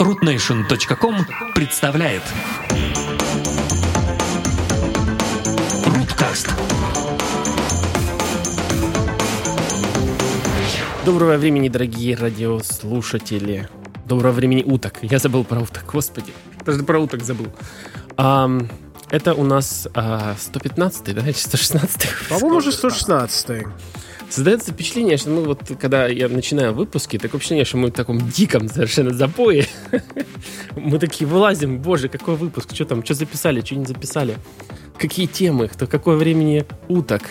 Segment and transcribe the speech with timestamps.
[0.00, 1.16] rootnation.com
[1.56, 2.22] представляет
[5.86, 6.48] Руткаст
[11.04, 13.68] Доброго времени, дорогие радиослушатели.
[14.06, 14.98] Доброго времени уток.
[15.02, 16.32] Я забыл про уток, господи.
[16.64, 17.48] Даже про уток забыл.
[18.16, 18.68] Ам,
[19.10, 23.66] это у нас а, 115 да, или 116 По-моему, уже 116
[24.30, 28.18] Создается впечатление, что мы вот, когда я начинаю выпуски, такое впечатление, что мы в таком
[28.30, 29.66] диком совершенно запое.
[30.76, 34.36] Мы такие вылазим, боже, какой выпуск, что там, что записали, что не записали.
[34.98, 37.22] Какие темы, кто какое времени уток.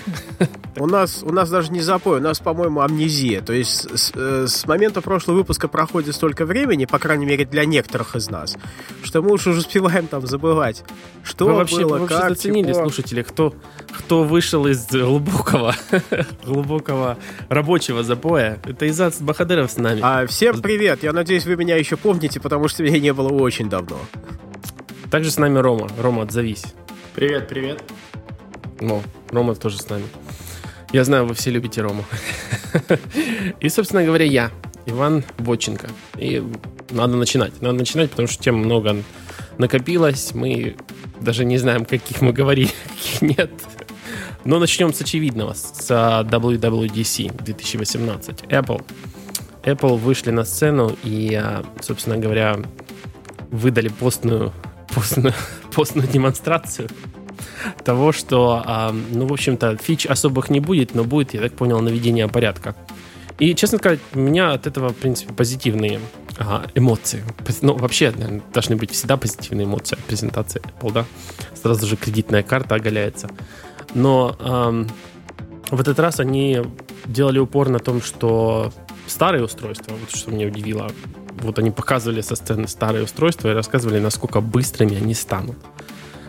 [0.78, 3.42] У нас, у нас даже не запой, у нас, по-моему, амнезия.
[3.42, 7.66] То есть с, э, с момента прошлого выпуска проходит столько времени, по крайней мере, для
[7.66, 8.58] некоторых из нас,
[9.04, 10.84] что мы уж уже успеваем там забывать,
[11.24, 12.84] что Вы вообще, было, вы вообще как, заценили, чего.
[12.84, 13.54] слушатели, кто,
[13.92, 15.76] кто вышел из глубокого,
[16.46, 17.18] глубокого
[17.50, 18.60] рабочего запоя.
[18.64, 20.00] Это Изац Бахадыров с нами.
[20.04, 23.70] А, всем привет, я надеюсь, вы меня еще помните, потому что меня не было очень
[23.70, 23.98] давно.
[25.10, 25.90] Также с нами Рома.
[26.00, 26.66] Рома, отзовись.
[27.18, 27.82] Привет, привет.
[28.80, 29.02] Ну,
[29.32, 30.06] Рома тоже с нами.
[30.94, 32.06] Я знаю, вы все любите Рому.
[33.60, 34.52] И, собственно говоря, я,
[34.86, 35.90] Иван Боченко.
[36.20, 36.44] И
[36.92, 37.60] надо начинать.
[37.60, 38.98] Надо начинать, потому что тем много
[39.58, 40.36] накопилось.
[40.36, 40.76] Мы
[41.20, 43.52] даже не знаем, каких мы говорили, каких нет.
[44.46, 48.42] Но начнем с очевидного, с WWDC 2018.
[48.44, 48.86] Apple.
[49.64, 52.58] Apple вышли на сцену и, а, собственно говоря,
[53.50, 54.54] выдали постную,
[54.94, 55.34] постную,
[55.78, 56.90] постную демонстрацию
[57.86, 61.80] того, что, а, ну, в общем-то, фич особых не будет, но будет, я так понял,
[61.82, 62.76] наведение порядка.
[63.38, 66.00] И, честно сказать, у меня от этого, в принципе, позитивные
[66.74, 67.24] эмоции.
[67.62, 71.06] Ну, вообще, наверное, должны быть всегда позитивные эмоции от презентации Apple, да?
[71.54, 73.30] Сразу же кредитная карта оголяется.
[73.94, 74.88] Но ам,
[75.70, 76.64] в этот раз они
[77.06, 78.74] делали упор на том, что
[79.06, 80.90] старые устройства, вот что меня удивило,
[81.42, 85.58] вот они показывали со сцены старые устройства и рассказывали, насколько быстрыми они станут.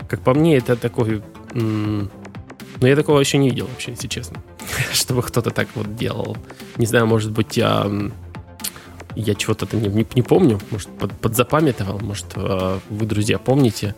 [0.08, 1.22] Как по мне, это такой...
[1.54, 2.10] м,
[2.80, 4.42] Ну, я такого еще не видел вообще, если честно.
[4.92, 6.36] Чтобы кто-то так вот делал.
[6.76, 7.90] Не знаю, может быть, я,
[9.16, 10.60] я чего-то не, не, не помню.
[10.70, 11.98] Может, под, подзапамятовал.
[12.00, 13.94] Может, э, вы, друзья, помните?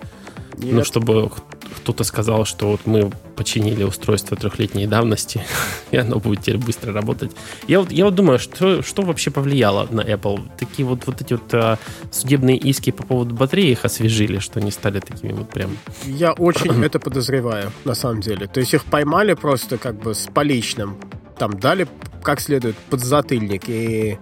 [0.56, 0.72] Нет.
[0.74, 1.30] Ну, чтобы
[1.76, 5.42] кто-то сказал, что вот мы починили устройство трехлетней давности,
[5.90, 7.32] и оно будет теперь быстро работать.
[7.66, 10.48] Я вот, я вот думаю, что, что вообще повлияло на Apple?
[10.58, 11.78] Такие вот, вот эти вот а,
[12.10, 15.76] судебные иски по поводу батареи их освежили, что они стали такими вот прям...
[16.04, 18.46] Я очень это подозреваю, на самом деле.
[18.46, 20.96] То есть их поймали просто как бы с поличным.
[21.38, 21.88] Там дали
[22.22, 24.18] как следует подзатыльник, и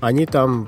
[0.00, 0.66] они там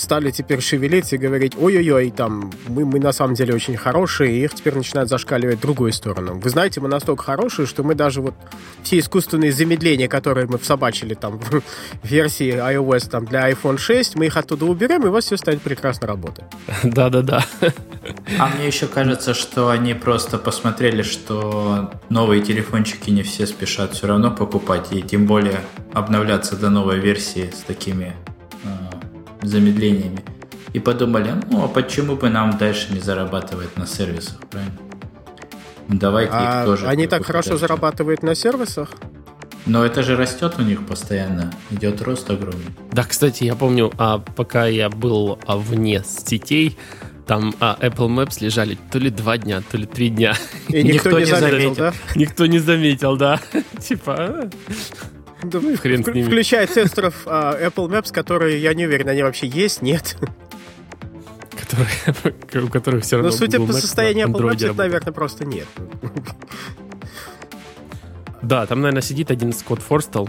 [0.00, 4.44] стали теперь шевелиться и говорить, ой-ой-ой, там, мы, мы на самом деле очень хорошие, и
[4.44, 6.40] их теперь начинают зашкаливать в другую сторону.
[6.42, 8.34] Вы знаете, мы настолько хорошие, что мы даже вот
[8.82, 11.38] все искусственные замедления, которые мы всобачили там
[12.02, 15.36] в версии iOS там, для iPhone 6, мы их оттуда уберем, и у вас все
[15.36, 16.44] станет прекрасно работать.
[16.82, 17.44] Да-да-да.
[18.38, 24.06] А мне еще кажется, что они просто посмотрели, что новые телефончики не все спешат все
[24.06, 25.60] равно покупать, и тем более
[25.92, 28.16] обновляться до новой версии с такими
[29.42, 30.22] замедлениями.
[30.72, 34.76] И подумали, ну а почему бы нам дальше не зарабатывать на сервисах, правильно?
[35.88, 36.86] Давайте А их тоже.
[36.86, 37.68] они так хорошо подождем.
[37.68, 38.90] зарабатывают на сервисах?
[39.66, 42.64] Но это же растет у них постоянно, идет рост огромный.
[42.92, 46.78] Да, кстати, я помню, а, пока я был а, вне сетей,
[47.26, 50.34] там а, Apple Maps лежали то ли два дня, то ли три дня.
[50.68, 51.92] И никто, не заметил, да?
[52.14, 53.38] Никто не заметил, да.
[53.80, 54.50] Типа, а,
[55.42, 56.26] Да, Ну хрен с вк- ними.
[56.26, 60.16] Включая тестеров а, Apple Maps, которые, я не уверен, они вообще есть, нет.
[61.58, 64.76] которые, у которых все равно Но судя по состоянию Apple Maps, это, работает.
[64.76, 65.66] наверное, просто нет.
[68.42, 70.28] Да, там, наверное, сидит один Скотт Форстел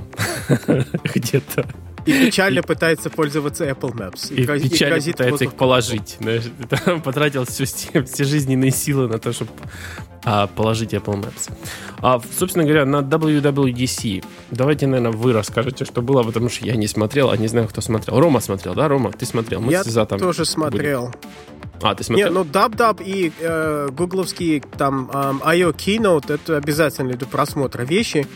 [1.16, 1.66] где-то
[2.06, 4.34] И печально пытается пользоваться Apple Maps.
[4.34, 6.18] и грози- печально грозит пытается их воздух- положить.
[6.20, 6.44] знаешь.
[6.86, 7.66] Там Потратил все,
[8.06, 9.52] все жизненные силы на то, чтобы
[10.56, 11.52] положить Apple Maps.
[12.00, 16.88] А, собственно говоря, на WWDC давайте, наверное, вы расскажете, что было, потому что я не
[16.88, 18.20] смотрел, а не знаю, кто смотрел.
[18.20, 19.12] Рома смотрел, да, Рома?
[19.12, 19.62] Ты смотрел?
[19.62, 20.48] Мы Я Изатом тоже были.
[20.48, 21.16] смотрел.
[21.82, 22.34] А, ты Не, смотрел?
[22.34, 25.72] ну DubDub и э, гугловский там эм, I.O.
[25.72, 28.28] Keynote это обязательно для просмотра вещи.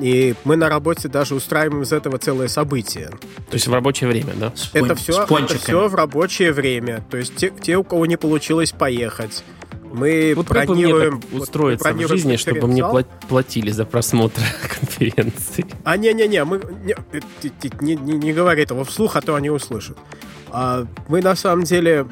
[0.00, 3.08] И мы на работе даже устраиваем из этого целое событие.
[3.08, 4.52] То есть в рабочее время, да?
[4.54, 7.04] С Это пон- все, это все в рабочее время.
[7.10, 9.44] То есть те, те, у кого не получилось поехать,
[9.92, 12.84] мы Вот как бы так вот устроиться в жизни, чтобы мне
[13.28, 14.40] платили за просмотр
[14.80, 15.66] конференции?
[15.84, 16.94] А не-не-не, мы не,
[17.80, 19.98] не, не- не говори этого вслух, а то они услышат.
[20.52, 22.06] А, мы на самом деле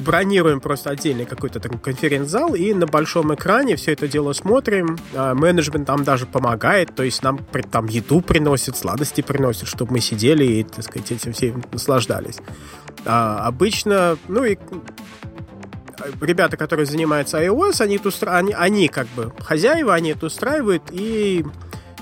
[0.00, 4.98] бронируем просто отдельный какой-то такой конференц-зал и на большом экране все это дело смотрим.
[5.14, 7.38] А, менеджмент там даже помогает, то есть нам
[7.70, 12.38] там еду приносит, сладости приносит, чтобы мы сидели и, так сказать, этим всем наслаждались.
[13.04, 14.58] А, обычно, ну и
[16.20, 18.36] ребята, которые занимаются iOS, они, устра...
[18.36, 21.44] они, они как бы хозяева, они это устраивают и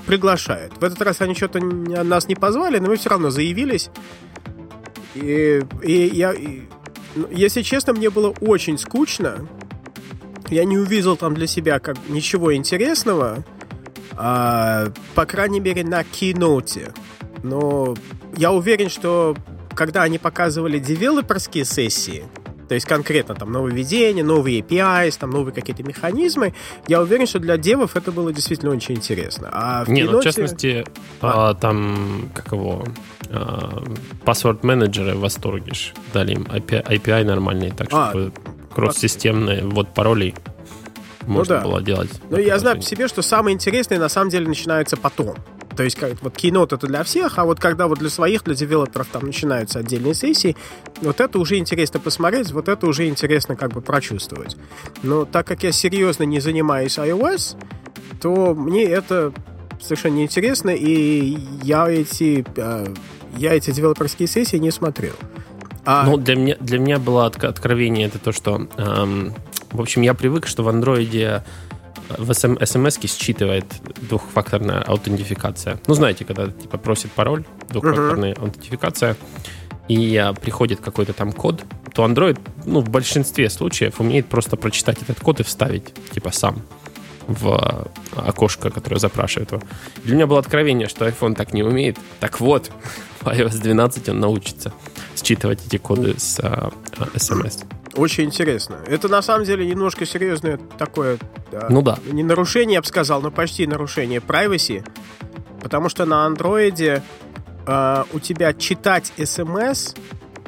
[0.06, 0.74] приглашают.
[0.78, 3.90] В этот раз они что-то нас не позвали, но мы все равно заявились.
[5.14, 6.62] И, и я, и,
[7.30, 9.48] если честно, мне было очень скучно.
[10.50, 13.44] Я не увидел там для себя как ничего интересного,
[14.12, 16.92] а, по крайней мере на киноте.
[17.42, 17.94] Но
[18.36, 19.36] я уверен, что
[19.74, 22.24] когда они показывали девелоперские сессии,
[22.68, 26.54] то есть конкретно там нововведения, новые APIs, там новые какие-то механизмы.
[26.86, 29.50] Я уверен, что для девов это было действительно очень интересно.
[29.52, 30.84] А в Не, ну, в частности,
[31.20, 31.50] а?
[31.50, 32.84] А, там, как его,
[33.30, 33.82] а,
[34.24, 35.72] паспорт-менеджеры в восторге
[36.12, 38.32] дали им API, API нормальный, так а, чтобы
[38.74, 40.34] кросс-системный ввод паролей
[41.26, 41.68] ну можно ну, да.
[41.68, 42.10] было делать.
[42.30, 45.36] Ну, я знаю по себе, что самое интересное на самом деле начинается потом.
[45.76, 48.54] То есть, как, вот Keynote это для всех, а вот когда вот для своих, для
[48.54, 50.56] девелоперов там начинаются отдельные сессии,
[51.00, 54.56] вот это уже интересно посмотреть, вот это уже интересно как бы прочувствовать.
[55.02, 57.56] Но так как я серьезно не занимаюсь iOS,
[58.20, 59.32] то мне это
[59.80, 62.94] совершенно неинтересно, и я эти, э,
[63.36, 65.14] я эти девелоперские сессии не смотрел.
[65.84, 66.06] А...
[66.06, 69.34] Ну, для меня, для меня было откровение это то, что, эм,
[69.70, 71.44] в общем, я привык, что в андроиде
[72.08, 73.64] в смс считывает
[74.08, 75.80] двухфакторная аутентификация.
[75.86, 78.42] Ну, знаете, когда типа просит пароль, двухфакторная uh-huh.
[78.42, 79.16] аутентификация,
[79.88, 85.20] и приходит какой-то там код, то Android, ну, в большинстве случаев умеет просто прочитать этот
[85.20, 86.62] код и вставить, типа, сам
[87.26, 89.62] в окошко, которое запрашивает его.
[90.04, 91.98] Для меня было откровение, что iPhone так не умеет.
[92.20, 92.70] Так вот,
[93.20, 94.72] в iOS 12 он научится
[95.22, 96.72] считывать эти коды с а,
[97.14, 97.64] SMS.
[97.96, 98.78] Очень интересно.
[98.86, 101.18] Это на самом деле немножко серьезное такое...
[101.68, 101.98] Ну да.
[102.10, 104.84] Не нарушение, я бы сказал, но почти нарушение privacy.
[105.60, 107.02] Потому что на андроиде
[107.66, 109.94] э, у тебя читать смс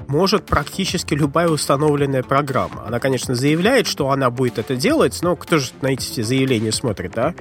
[0.09, 2.87] может практически любая установленная программа.
[2.87, 7.13] Она, конечно, заявляет, что она будет это делать, но кто же на эти заявления смотрит,
[7.13, 7.35] да?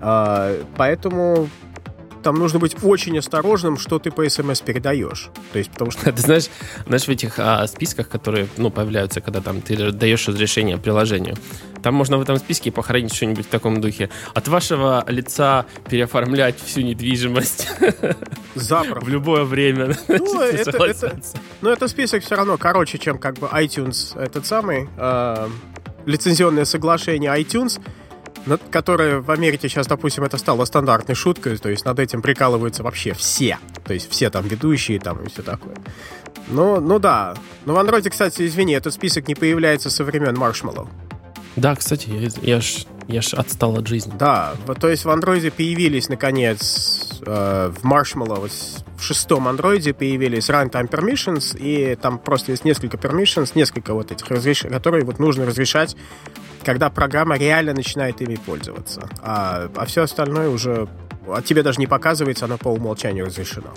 [0.00, 1.48] А, поэтому
[2.24, 5.28] там нужно быть очень осторожным, что ты по смс передаешь.
[5.52, 6.10] То есть, потому что...
[6.12, 6.46] Ты знаешь,
[6.86, 11.36] знаешь в этих а, списках, которые ну, появляются, когда там ты даешь разрешение приложению,
[11.82, 14.08] там можно в этом списке похоронить что-нибудь в таком духе.
[14.32, 17.68] От вашего лица переоформлять всю недвижимость.
[18.54, 19.04] Запросто.
[19.04, 19.96] В любое время.
[20.08, 21.20] Ну, это, это,
[21.60, 25.48] ну, это список все равно короче, чем как бы iTunes, этот самый э,
[26.06, 27.80] лицензионное соглашение iTunes
[28.70, 33.12] которая в Америке сейчас, допустим, это стало стандартной шуткой, то есть над этим прикалываются вообще
[33.14, 33.58] все.
[33.84, 35.76] То есть все там ведущие там и все такое.
[36.48, 37.34] Ну, ну да.
[37.64, 40.88] Но в андроиде, кстати, извини, этот список не появляется со времен Marshmallow.
[41.56, 44.12] Да, кстати, я, я ж я ж отстал от жизни.
[44.18, 48.50] Да, то есть в андроиде появились, наконец, э, в Marshmallow, вот
[48.96, 54.28] в шестом андроиде появились runtime permissions, и там просто есть несколько permissions, несколько вот этих
[54.28, 55.96] разрешений, которые вот нужно разрешать
[56.64, 59.08] когда программа реально начинает ими пользоваться.
[59.22, 60.88] А, а все остальное уже
[61.28, 63.72] от тебе даже не показывается, оно по умолчанию разрешено.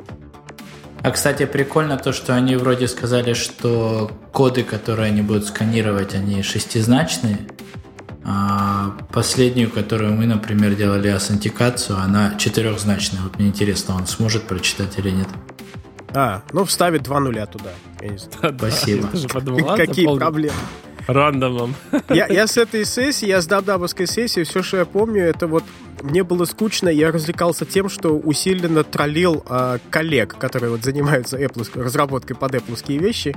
[1.04, 6.42] А, кстати, прикольно то, что они вроде сказали, что коды, которые они будут сканировать, они
[6.42, 7.40] шестизначные.
[8.26, 13.22] А последнюю, которую мы, например, делали аутентикацию, она четырехзначная.
[13.22, 15.28] Вот мне интересно, он сможет прочитать или нет.
[16.14, 17.70] А, ну вставит два нуля туда.
[18.58, 19.08] Спасибо.
[19.78, 20.56] Какие проблемы?
[21.08, 21.76] Рандомом.
[22.10, 25.64] Я, я с этой сессии, я с дабдабовской сессии, все, что я помню, это вот
[26.02, 31.82] мне было скучно, я развлекался тем, что усиленно троллил э, коллег, которые вот занимаются Apple,
[31.82, 33.36] разработкой под Apple вещи.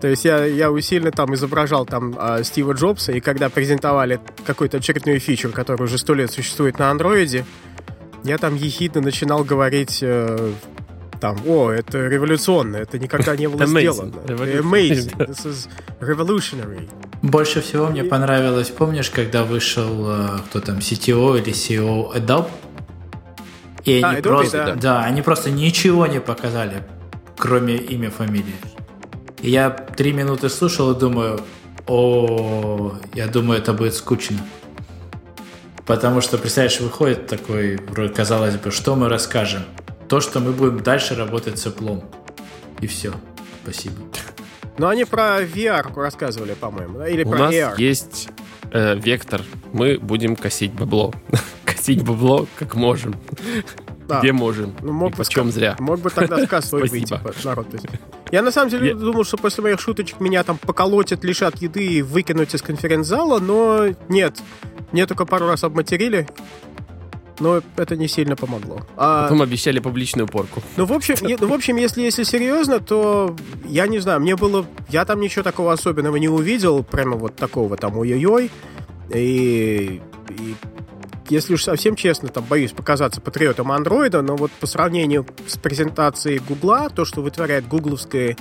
[0.00, 4.78] То есть я, я усиленно там изображал там э, Стива Джобса, и когда презентовали какой-то
[4.78, 7.44] очередной фичу, который уже сто лет существует на андроиде,
[8.24, 10.52] я там ехидно начинал говорить э,
[11.20, 14.14] там, о, это революционно, это никогда не было сделано.
[14.26, 15.16] Amazing.
[15.28, 15.68] This is
[16.00, 16.88] revolutionary.
[17.22, 22.48] Больше всего мне понравилось, помнишь, когда вышел э, кто там, CTO или CEO Adobe?
[23.84, 24.74] И а, они Adobe, просто, да.
[24.74, 26.82] да, они просто ничего не показали,
[27.36, 28.56] кроме имя, фамилии.
[29.40, 31.40] И я три минуты слушал и думаю,
[31.86, 34.38] о, я думаю, это будет скучно.
[35.86, 37.78] Потому что, представляешь, выходит такой,
[38.14, 39.62] казалось бы, что мы расскажем?
[40.08, 42.04] То, что мы будем дальше работать с Apple.
[42.80, 43.12] И все.
[43.62, 43.96] Спасибо.
[44.78, 47.08] Но они про VR рассказывали, по-моему, да?
[47.08, 47.74] Или У про нас AR.
[47.78, 48.28] есть
[48.70, 49.42] э, вектор.
[49.72, 51.12] Мы будем косить бабло.
[51.64, 53.14] косить бабло как можем.
[54.06, 54.20] Да.
[54.20, 54.74] Где можем.
[54.82, 55.74] Ну, мог и бы почем зря.
[55.80, 57.66] Мог бы тогда сказ свой выйти, типа, народ.
[58.30, 58.94] Я на самом деле Я...
[58.94, 63.86] думал, что после моих шуточек меня там поколотят, лишат еды и выкинуть из конференц-зала, но
[64.08, 64.36] нет.
[64.92, 66.28] Мне только пару раз обматерили,
[67.40, 68.80] но это не сильно помогло.
[68.96, 69.24] А...
[69.24, 70.62] Потом обещали публичную порку.
[70.76, 74.66] Ну, в общем, ну, в общем если, если серьезно, то я не знаю, мне было...
[74.88, 78.50] Я там ничего такого особенного не увидел, прямо вот такого там ой-ой-ой.
[79.14, 80.00] И,
[80.30, 80.54] и
[81.28, 86.38] если уж совсем честно, там боюсь показаться патриотом андроида, но вот по сравнению с презентацией
[86.38, 88.36] Гугла, то, что вытворяет гугловская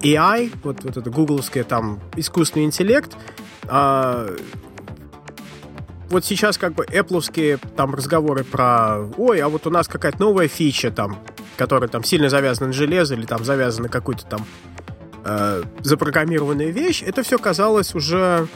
[0.00, 3.16] AI, вот, вот это гугловское там искусственный интеллект,
[3.68, 4.34] а,
[6.08, 10.48] вот сейчас как бы Apple там разговоры про, ой, а вот у нас какая-то новая
[10.48, 11.18] фича там,
[11.56, 14.46] которая там сильно завязана на железо или там завязана на какую-то там
[15.24, 18.48] э, запрограммированную вещь, это все казалось уже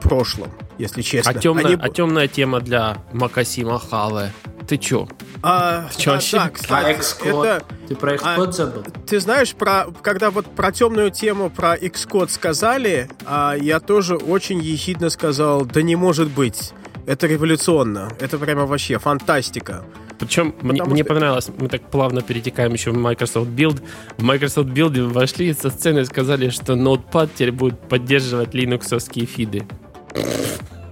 [0.00, 1.32] прошлым, если честно.
[1.32, 1.76] А темная, Они...
[1.80, 4.32] а темная тема для Макаси Махалы?
[4.66, 5.08] Ты чё?
[5.42, 6.36] А, чё а, вообще?
[6.36, 7.28] Да, кстати, а?
[7.28, 7.64] Это...
[7.88, 8.84] Ты про Xcode а, забыл?
[9.06, 14.60] Ты знаешь, про, когда вот про темную тему про Xcode сказали, а, я тоже очень
[14.60, 16.72] ехидно сказал, да не может быть.
[17.06, 18.10] Это революционно.
[18.20, 19.84] Это прямо вообще фантастика.
[20.18, 20.90] Причем мне, что...
[20.90, 23.82] мне понравилось, мы так плавно перетекаем еще в Microsoft Build.
[24.18, 29.66] В Microsoft Build вошли со сцены и сказали, что Notepad теперь будет поддерживать линуксовские фиды.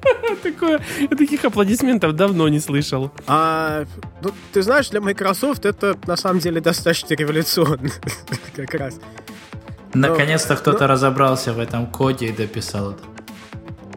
[0.43, 3.11] Такое, я таких аплодисментов давно не слышал.
[3.26, 3.85] А,
[4.23, 7.91] ну, ты знаешь, для Microsoft это на самом деле достаточно революционно.
[8.57, 8.99] как раз.
[9.95, 13.03] Наконец-то ну, кто-то ну, разобрался в этом коде и дописал это.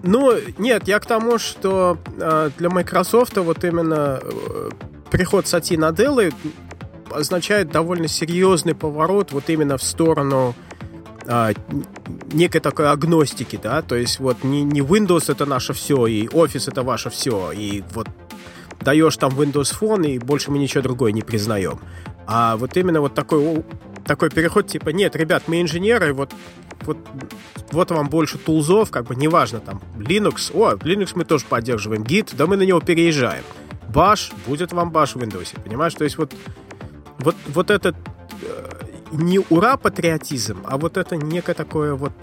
[0.02, 4.70] Ну, нет, я к тому, что э, для Microsoft вот именно э,
[5.12, 6.34] приход Сати на Dell
[7.12, 10.69] означает довольно серьезный поворот вот именно в сторону э,
[12.32, 16.72] некой такой агностики, да, то есть вот не, не Windows это наше все, и Office
[16.72, 18.08] это ваше все, и вот
[18.82, 21.80] даешь там Windows Phone, и больше мы ничего другое не признаем.
[22.26, 23.64] А вот именно вот такой,
[24.06, 26.32] такой переход, типа, нет, ребят, мы инженеры, вот
[26.84, 26.98] вот,
[27.72, 32.36] вот вам больше тулзов, как бы неважно, там, Linux, о, Linux мы тоже поддерживаем, Git,
[32.36, 33.44] да мы на него переезжаем.
[33.90, 35.94] Bash, будет вам Bash в Windows, понимаешь?
[35.94, 36.34] То есть вот,
[37.20, 37.96] вот, вот этот
[38.42, 38.69] э,
[39.12, 42.14] не ура-патриотизм, а вот это некое такое вот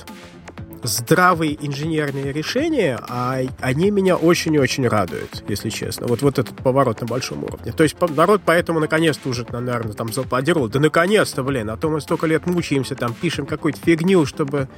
[0.82, 6.06] здравые инженерные решения, а они меня очень-очень радуют, если честно.
[6.06, 7.72] Вот, вот этот поворот на большом уровне.
[7.72, 10.68] То есть народ поэтому наконец-то уже, наверное, там зааплодировал.
[10.68, 14.68] Да наконец-то, блин, а то мы столько лет мучаемся, там пишем какую-то фигню, чтобы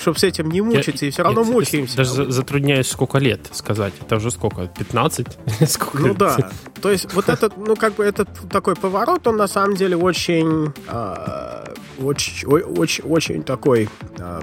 [0.00, 1.96] чтобы с этим не мучиться, я, и все равно я, мучаемся.
[1.96, 3.94] Даже затрудняюсь, сколько лет сказать.
[4.00, 4.66] Это уже сколько?
[4.66, 5.26] 15?
[5.68, 6.18] сколько ну лет?
[6.18, 6.50] да.
[6.82, 10.72] То есть вот этот, ну как бы этот такой поворот, он на самом деле очень,
[10.88, 11.63] э,
[12.00, 14.40] очень, очень, очень такой э,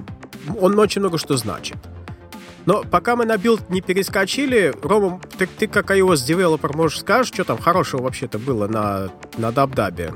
[0.60, 1.78] он очень много что значит.
[2.66, 7.34] Но пока мы на Build не перескочили, Рома, ты, ты как iOS developer можешь скажешь,
[7.34, 10.14] что там хорошего вообще-то было на, на Дабдабе?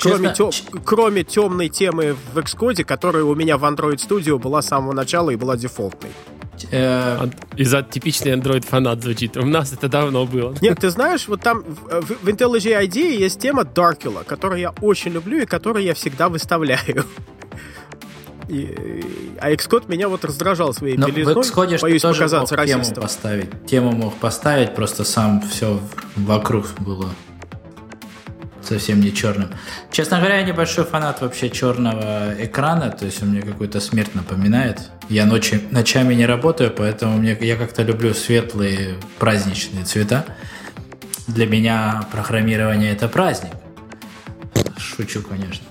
[0.00, 0.50] Кроме, тем,
[0.84, 5.30] кроме темной темы в Xcode, которая у меня в Android Studio была с самого начала
[5.30, 6.10] и была дефолтной.
[6.70, 9.36] Э, из-за типичный Android фанат звучит.
[9.36, 10.54] У нас это давно было.
[10.60, 15.12] Нет, ты знаешь, вот там в, в IntelliJ IDEA есть тема Darkula, которую я очень
[15.12, 17.04] люблю и которую я всегда выставляю.
[18.48, 19.04] И,
[19.38, 21.34] а Xcode меня вот раздражал своей Но белизной.
[21.34, 22.94] В Xcode боюсь тоже показаться мог расистом.
[22.94, 23.66] тему поставить.
[23.66, 25.80] Тему мог поставить, просто сам все
[26.16, 27.10] вокруг было
[28.62, 29.50] совсем не черным.
[29.90, 34.90] Честно говоря, я небольшой фанат вообще черного экрана, то есть он мне какой-то смерть напоминает.
[35.08, 40.24] Я ночи, ночами не работаю, поэтому мне, я как-то люблю светлые праздничные цвета.
[41.26, 43.52] Для меня программирование это праздник.
[44.76, 45.64] Шучу, конечно.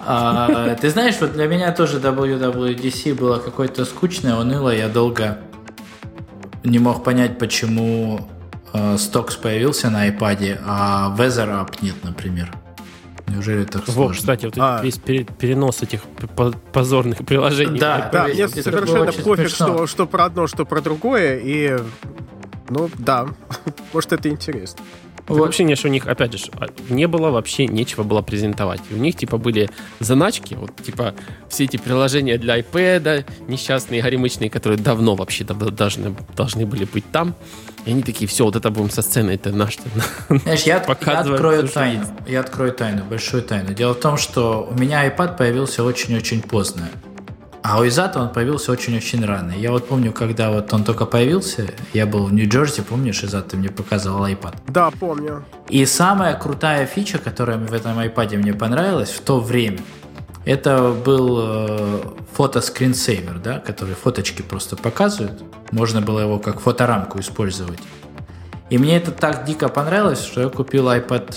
[0.00, 4.70] А, ты знаешь, вот для меня тоже WWDC было какое-то скучное, уныло.
[4.70, 5.38] Я долго
[6.62, 8.28] не мог понять, почему
[8.72, 12.52] Stocks появился на iPad, а Weather App нет, например.
[13.28, 14.02] Неужели так сложно?
[14.02, 14.80] Вот, кстати, вот а.
[14.82, 16.02] весь перенос этих
[16.72, 17.80] позорных приложений.
[17.80, 21.76] Да, да мне совершенно пофиг, что, что про одно, что про другое, и
[22.68, 23.28] ну да,
[23.92, 24.84] может это интересно.
[25.28, 25.40] Вот.
[25.40, 28.80] Вообще не, что у них, опять же, а, не было вообще нечего было презентовать.
[28.90, 29.68] у них, типа, были
[29.98, 31.14] заначки, вот, типа,
[31.48, 37.34] все эти приложения для iPad, несчастные, горемычные, которые давно вообще должны, должны были быть там.
[37.86, 39.78] И они такие, все, вот это будем со сцены, это наш.
[40.28, 42.04] Знаешь, я, я открою тайну.
[42.26, 43.74] Я открою тайну, большую тайну.
[43.74, 46.88] Дело в том, что у меня iPad появился очень-очень поздно.
[47.68, 49.50] А у Изата он появился очень-очень рано.
[49.50, 53.56] Я вот помню, когда вот он только появился, я был в Нью-Джерси, помнишь, Изат, ты
[53.56, 54.54] мне показывал iPad?
[54.68, 55.44] Да, помню.
[55.68, 59.80] И самая крутая фича, которая в этом iPad мне понравилась в то время,
[60.44, 62.02] это был э,
[62.34, 65.42] фото-скринсейвер, да, который фоточки просто показывает.
[65.72, 67.80] Можно было его как фоторамку использовать.
[68.70, 71.34] И мне это так дико понравилось, что я купил iPad,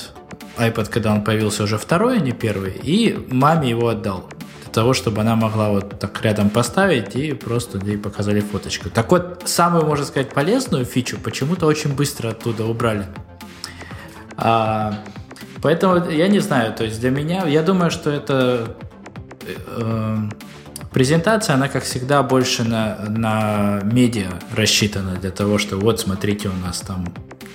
[0.59, 4.29] iPad, когда он появился уже второй, а не первый, и маме его отдал
[4.71, 8.89] того, чтобы она могла вот так рядом поставить и просто ей показали фоточку.
[8.89, 13.05] Так вот, самую, можно сказать, полезную фичу почему-то очень быстро оттуда убрали.
[14.37, 14.93] А,
[15.61, 18.77] поэтому я не знаю, то есть для меня, я думаю, что это
[19.45, 20.17] э,
[20.91, 26.65] презентация, она, как всегда, больше на, на медиа рассчитана для того, что вот, смотрите, у
[26.65, 27.05] нас там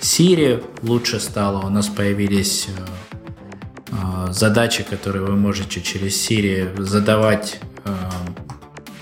[0.01, 3.04] Siri лучше стало, у нас появились э, э,
[4.31, 7.89] задачи, которые вы можете через Siri задавать э,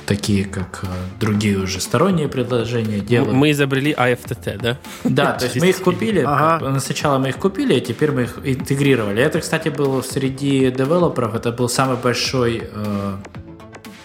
[0.05, 0.87] такие как э,
[1.19, 3.33] другие уже сторонние предложения делают.
[3.33, 4.77] Мы изобрели AFTT, да?
[5.03, 6.79] Да, то есть мы их купили, ага.
[6.79, 9.21] сначала мы их купили, а теперь мы их интегрировали.
[9.21, 13.15] Это, кстати, было среди девелоперов, это был самый большой э,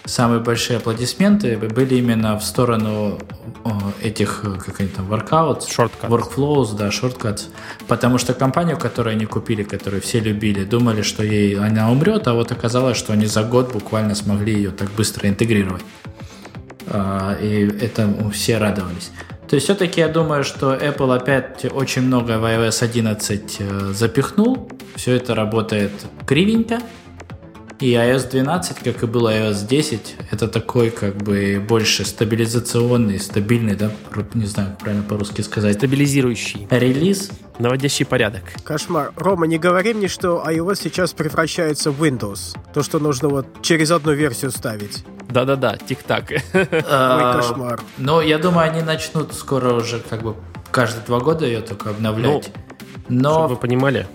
[0.08, 3.18] самые большие аплодисменты были именно в сторону
[4.02, 6.08] этих, как они там, shortcuts.
[6.08, 7.44] workflows, да, shortcuts,
[7.86, 12.34] потому что компанию, которую они купили, которую все любили, думали, что ей она умрет, а
[12.34, 15.82] вот оказалось, что они за год буквально смогли ее так быстро интегрировать.
[16.86, 19.10] А, и это все радовались.
[19.48, 24.70] То есть все-таки я думаю, что Apple опять очень много в iOS 11 э, запихнул.
[24.94, 25.92] Все это работает
[26.26, 26.80] кривенько.
[27.80, 33.76] И iOS 12, как и был iOS 10, это такой как бы больше стабилизационный, стабильный,
[33.76, 33.92] да,
[34.34, 35.76] не знаю, как правильно по-русски сказать.
[35.76, 36.66] Стабилизирующий.
[36.70, 37.30] Релиз.
[37.60, 38.42] Наводящий порядок.
[38.64, 39.12] Кошмар.
[39.16, 42.56] Рома, не говори мне, что iOS сейчас превращается в Windows.
[42.74, 45.04] То, что нужно вот через одну версию ставить.
[45.30, 46.32] Да-да-да, тик-так.
[46.54, 47.80] Ой, кошмар.
[47.96, 50.34] Ну, я думаю, они начнут скоро уже как бы
[50.72, 52.50] каждые два года ее только обновлять.
[53.08, 53.30] Ну, Но...
[53.30, 54.08] Чтобы вы понимали,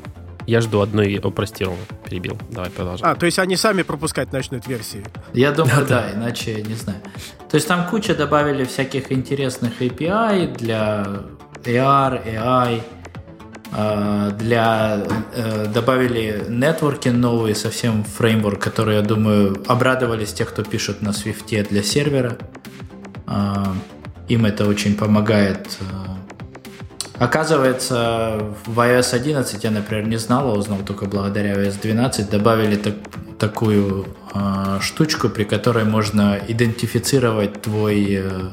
[0.48, 2.38] я жду одной, о, прости, Рома, перебил.
[2.50, 3.06] Давай продолжим.
[3.06, 5.04] А, то есть они сами пропускать начнут версии?
[5.34, 7.00] Я думаю, да, да, иначе не знаю.
[7.50, 11.06] То есть там куча добавили всяких интересных API для
[11.64, 12.82] AR, AI,
[13.76, 21.02] а, для э, добавили нетворки новые, совсем фреймворк, который, я думаю, обрадовались те, кто пишет
[21.02, 22.38] на Swift для сервера.
[23.26, 23.74] А,
[24.28, 26.13] им это очень помогает э,
[27.20, 32.76] Оказывается, в iOS 11 я, например, не знал, а узнал только благодаря iOS 12, добавили
[32.76, 32.96] так,
[33.38, 38.50] такую э, штучку, при которой можно идентифицировать твой э,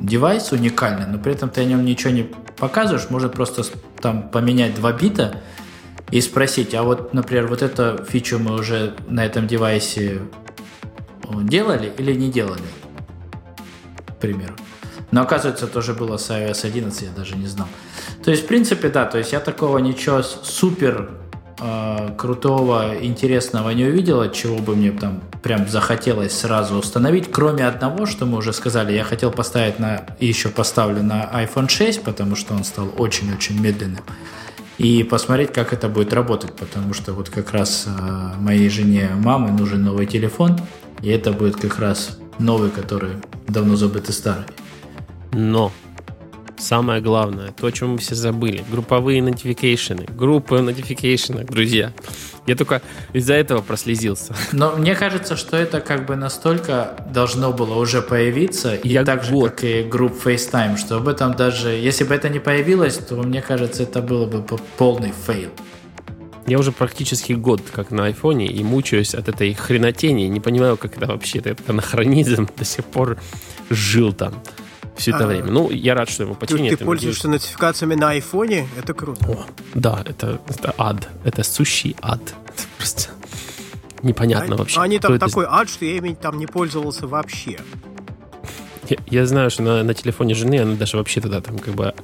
[0.00, 2.22] девайс уникально, но при этом ты о нем ничего не
[2.56, 3.64] показываешь, можно просто
[4.00, 5.40] там поменять два бита
[6.10, 10.20] и спросить, а вот, например, вот эту фичу мы уже на этом девайсе
[11.42, 12.62] делали или не делали,
[14.06, 14.54] к примеру.
[15.10, 17.68] Но оказывается, тоже было с iOS 11, я даже не знал.
[18.24, 21.10] То есть, в принципе, да, то есть я такого ничего супер
[21.60, 27.66] э, крутого, интересного не увидел, от чего бы мне там прям захотелось сразу установить, кроме
[27.66, 32.34] одного, что мы уже сказали, я хотел поставить на, еще поставлю на iPhone 6, потому
[32.34, 34.02] что он стал очень-очень медленным,
[34.78, 39.52] и посмотреть, как это будет работать, потому что вот как раз э, моей жене мамы
[39.52, 40.58] нужен новый телефон,
[41.00, 43.12] и это будет как раз новый, который
[43.46, 44.44] давно забытый старый.
[45.32, 45.72] Но
[46.58, 51.92] самое главное, то, о чем мы все забыли, групповые нотификейшены, группы нотификейшенов, друзья.
[52.46, 52.80] Я только
[53.12, 54.34] из-за этого прослезился.
[54.52, 59.24] Но мне кажется, что это как бы настолько должно было уже появиться, и Я так
[59.24, 63.16] же, как и group FaceTime, что об этом даже, если бы это не появилось, то
[63.16, 64.44] мне кажется, это было бы
[64.78, 65.50] полный фейл.
[66.46, 70.96] Я уже практически год как на айфоне и мучаюсь от этой хренотени, не понимаю, как
[70.96, 73.18] это вообще, это анахронизм до сих пор
[73.68, 74.32] жил там
[74.96, 75.50] все это а, время.
[75.50, 76.78] Ну, я рад, что его починят.
[76.78, 77.44] Ты пользуешься надеюсь...
[77.44, 78.68] нотификациями на айфоне?
[78.78, 79.24] Это круто.
[79.30, 81.08] О, да, это, это ад.
[81.24, 82.20] Это сущий ад.
[82.22, 83.10] Это просто
[84.02, 84.80] непонятно а, вообще.
[84.80, 85.54] Они там такой это...
[85.54, 87.58] ад, что я ими там не пользовался вообще.
[88.88, 91.94] Я, я знаю, что на, на телефоне жены она даже вообще туда там как бы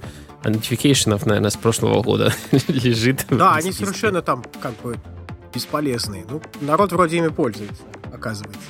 [0.43, 2.35] notifications, наверное, с прошлого года
[2.69, 3.27] лежит.
[3.31, 4.99] Да, они совершенно там как бы
[5.55, 6.25] бесполезные.
[6.29, 8.61] Ну, народ вроде ими пользуется, оказывается.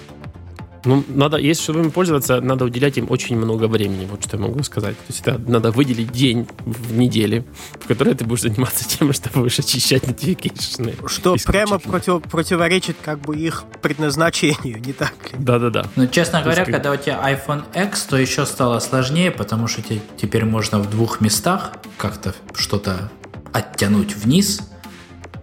[0.84, 4.42] Ну, надо, если чтобы им пользоваться, надо уделять им очень много времени, вот что я
[4.42, 4.96] могу сказать.
[4.96, 7.44] То есть это надо выделить день в неделе,
[7.80, 11.08] в которой ты будешь заниматься тем, что будешь очищать notification.
[11.08, 15.38] Что прямо против, противоречит как бы их предназначению, не так ли?
[15.38, 15.86] Да-да-да.
[15.96, 19.82] Ну, честно говоря, есть, когда у тебя iPhone X, то еще стало сложнее, потому что
[20.16, 23.10] теперь можно в двух местах как-то что-то
[23.52, 24.60] оттянуть вниз,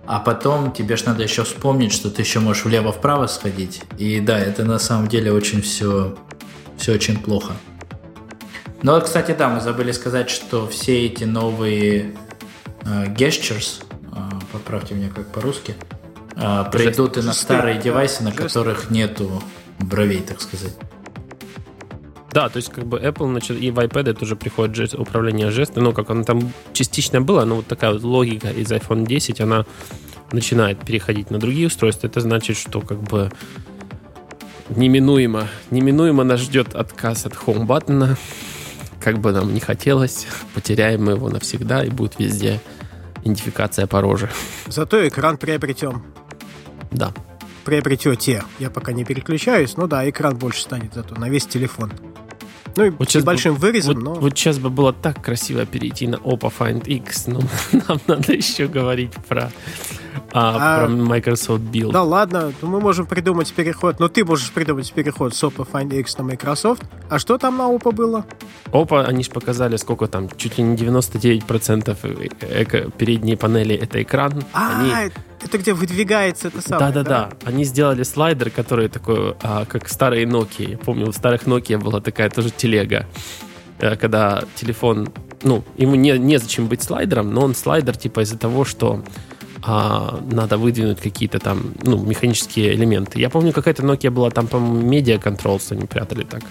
[0.10, 3.84] а потом тебе же надо еще вспомнить, что ты еще можешь влево-вправо сходить.
[4.00, 6.17] И да, это на самом деле очень все,
[6.78, 7.54] все очень плохо.
[8.82, 12.15] Но, вот, кстати, да, мы забыли сказать, что все эти новые
[12.86, 14.17] э, gestures, э,
[14.52, 15.76] поправьте меня как по-русски,
[16.36, 19.43] э, придут и на старые девайсы, на которых нету
[19.78, 20.74] бровей, так сказать.
[22.39, 25.84] Да, то есть как бы Apple значит, и в iPad тоже приходит жест, управление жестами,
[25.84, 29.65] ну, как оно там частично было, но вот такая вот логика из iPhone 10, она
[30.32, 32.08] начинает переходить на другие устройства.
[32.08, 33.30] Это значит, что как бы
[34.69, 38.15] неминуемо, неминуемо нас ждет отказ от Home баттона.
[39.02, 42.62] Как бы нам не хотелось, потеряем мы его навсегда и будет везде
[43.21, 44.30] идентификация по роже.
[44.67, 46.06] Зато экран приобретем.
[46.89, 47.13] Да.
[47.65, 48.45] Приобретете.
[48.60, 51.91] Я пока не переключаюсь, но да, экран больше станет зато на весь телефон.
[52.75, 54.13] Ну и Вот с большим бы- вырезом, Вот, но...
[54.15, 57.41] вот сейчас бы было так красиво перейти на Oppo Find X, но
[57.88, 59.51] нам надо еще говорить про,
[60.32, 61.91] а, А- про Microsoft Build.
[61.91, 64.00] Да ладно, ну мы можем придумать переход.
[64.00, 66.84] Но ты можешь придумать переход с Oppo Find X на Microsoft.
[67.10, 68.26] А что там на Oppo было?
[68.72, 71.98] Oppo, они же показали, сколько там, чуть ли не 99%
[72.41, 74.43] эко- передней панели это экран.
[74.54, 79.88] А, Они- это где выдвигается это самое, Да-да-да, они сделали слайдер, который такой, а, как
[79.89, 80.72] старые Nokia.
[80.72, 83.06] Я помню, у старых Nokia была такая тоже телега,
[83.80, 85.10] э, когда телефон,
[85.43, 89.02] ну, ему не, незачем быть слайдером, но он слайдер типа из-за того, что
[89.63, 93.19] а, надо выдвинуть какие-то там, ну, механические элементы.
[93.19, 96.41] Я помню, какая-то Nokia была, там, по-моему, Media Control, они прятали так.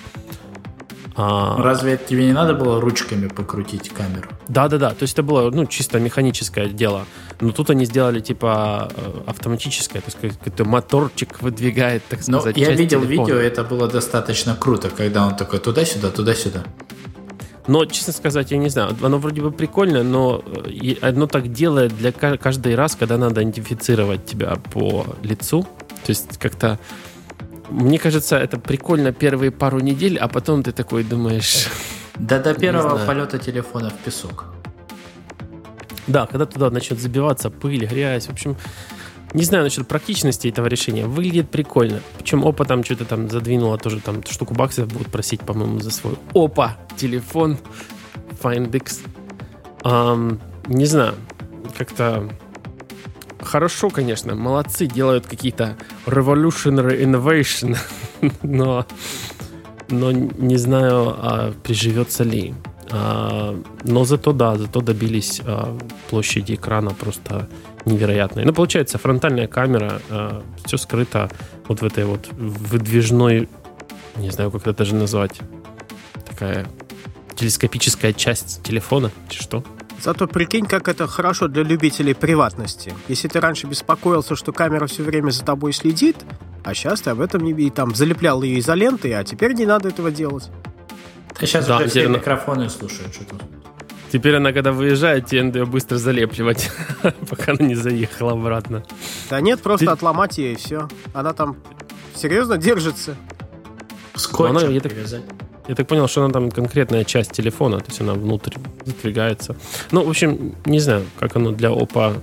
[1.20, 4.28] А, Разве тебе не надо было ручками покрутить камеру?
[4.46, 7.06] Да-да-да, то есть это было, ну, чисто механическое дело.
[7.40, 12.56] Но тут они сделали, типа, э, автоматическое, то есть какой-то моторчик выдвигает, так Ну, сказать,
[12.56, 13.26] я часть видел телефона.
[13.26, 16.62] видео, это было достаточно круто, когда он такой туда-сюда, туда-сюда.
[17.68, 21.96] Но, честно сказать, я не знаю, оно вроде бы прикольно, но э, оно так делает
[21.96, 25.62] для ка- каждый раз, когда надо идентифицировать тебя по лицу.
[26.04, 26.78] То есть как-то...
[27.68, 31.68] Мне кажется, это прикольно первые пару недель, а потом ты такой думаешь...
[32.18, 34.46] Да до первого полета телефона в песок.
[36.08, 38.56] Да, когда туда начнет забиваться пыль, грязь, в общем,
[39.34, 41.06] не знаю насчет практичности этого решения.
[41.06, 42.00] Выглядит прикольно.
[42.16, 46.14] Причем Опа там что-то там задвинула тоже там штуку баксов будут просить, по-моему, за свой
[46.34, 47.58] Опа телефон
[48.42, 49.00] Find X.
[49.82, 51.14] Ам, не знаю,
[51.76, 52.28] как-то
[53.40, 57.76] хорошо, конечно, молодцы, делают какие-то revolutionary innovation,
[58.42, 58.86] но,
[59.88, 62.54] но не знаю, а приживется ли.
[62.90, 65.76] А, но зато да, зато добились а,
[66.08, 67.48] площади экрана просто
[67.88, 68.44] невероятной.
[68.44, 70.00] Ну, получается, фронтальная камера,
[70.64, 71.30] все скрыто
[71.66, 73.48] вот в этой вот выдвижной,
[74.16, 75.40] не знаю, как это даже назвать,
[76.28, 76.66] такая
[77.34, 79.64] телескопическая часть телефона, что?
[80.00, 82.94] Зато прикинь, как это хорошо для любителей приватности.
[83.08, 86.16] Если ты раньше беспокоился, что камера все время за тобой следит,
[86.64, 89.88] а сейчас ты об этом не и там залеплял ее изолентой, а теперь не надо
[89.88, 90.50] этого делать.
[91.40, 93.42] Да сейчас Да, уже все микрофоны слушают, что тут.
[94.10, 96.70] Теперь она, когда выезжает, тебе надо ее быстро залепливать,
[97.28, 98.82] пока она не заехала обратно.
[99.28, 100.88] Да нет, просто Ты- отломать ее и все.
[101.12, 101.56] Она там
[102.14, 103.16] серьезно держится.
[104.14, 104.92] Скотчем она, я так-.
[105.68, 109.54] Я так понял, что она там конкретная часть телефона, то есть она внутрь задвигается.
[109.90, 112.14] Ну, в общем, не знаю, как оно для ОПА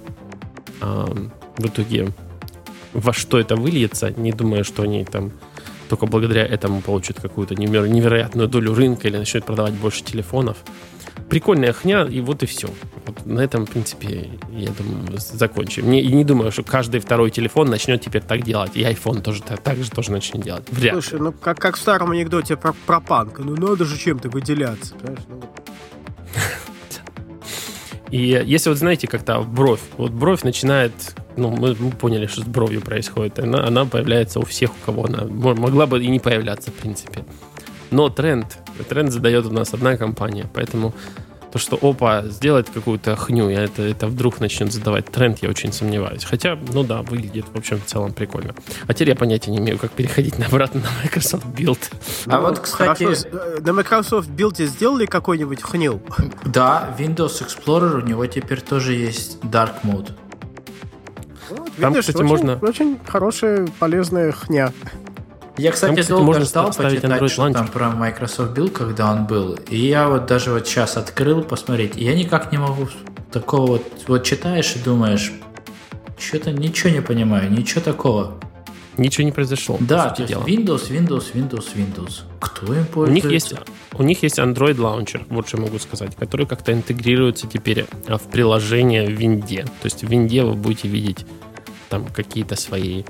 [0.81, 2.11] ам, в итоге
[2.93, 4.09] во что это выльется.
[4.17, 5.31] Не думаю, что они там
[5.89, 10.57] только благодаря этому получат какую-то неверо- невероятную долю рынка или начнут продавать больше телефонов.
[11.29, 12.69] Прикольная хня, и вот и все.
[13.05, 15.89] Вот на этом, в принципе, я думаю, закончим.
[15.89, 18.71] Не, и не думаю, что каждый второй телефон начнет теперь так делать.
[18.75, 20.63] И iPhone тоже та- так же тоже начнет делать.
[20.69, 20.93] Вряд.
[20.93, 23.41] Слушай, ну как, как в старом анекдоте про, про панка.
[23.43, 24.93] Ну надо же чем-то выделяться.
[24.95, 25.23] понимаешь?
[25.27, 25.41] Ну,
[28.11, 30.93] И если вот знаете, как-то бровь, вот бровь начинает,
[31.35, 35.05] ну, мы, мы поняли, что с бровью происходит, она, она появляется у всех, у кого
[35.05, 37.25] она мо- могла бы и не появляться, в принципе.
[37.91, 38.57] Но тренд,
[38.89, 40.93] тренд задает у нас одна компания, поэтому
[41.51, 45.71] то, что Опа сделает какую-то хню, и это, это вдруг начнет задавать тренд, я очень
[45.71, 46.25] сомневаюсь.
[46.25, 48.53] Хотя, ну да, выглядит, в общем, в целом прикольно.
[48.87, 51.79] А теперь я понятия не имею, как переходить на обратно на Microsoft Build.
[52.25, 56.01] А ну, вот, кстати, хорошо, э, на Microsoft Build сделали какой-нибудь хнил?
[56.43, 60.11] да, Windows Explorer, у него теперь тоже есть Dark Mode.
[61.51, 64.73] Вот, Там, видишь, кстати, очень, можно- Очень хорошая, полезная хня.
[65.57, 67.71] Я, кстати, Там, долго можно ждал почитать, Android что там Launcher.
[67.71, 69.57] про Microsoft Build, когда он был.
[69.69, 72.89] И я вот даже вот сейчас открыл посмотреть, и я никак не могу
[73.31, 73.83] такого вот...
[74.07, 75.31] Вот читаешь и думаешь,
[76.17, 78.37] что-то ничего не понимаю, ничего такого.
[78.97, 79.77] Ничего не произошло.
[79.79, 80.43] Да, то есть дела.
[80.45, 82.21] Windows, Windows, Windows, Windows.
[82.39, 83.27] Кто им У пользуется?
[83.27, 83.55] них есть
[83.97, 88.17] у них есть Android Launcher, вот что я могу сказать, который как-то интегрируется теперь а,
[88.17, 89.63] в приложение в Винде.
[89.63, 91.25] То есть в Винде вы будете видеть
[91.89, 93.03] там какие-то свои,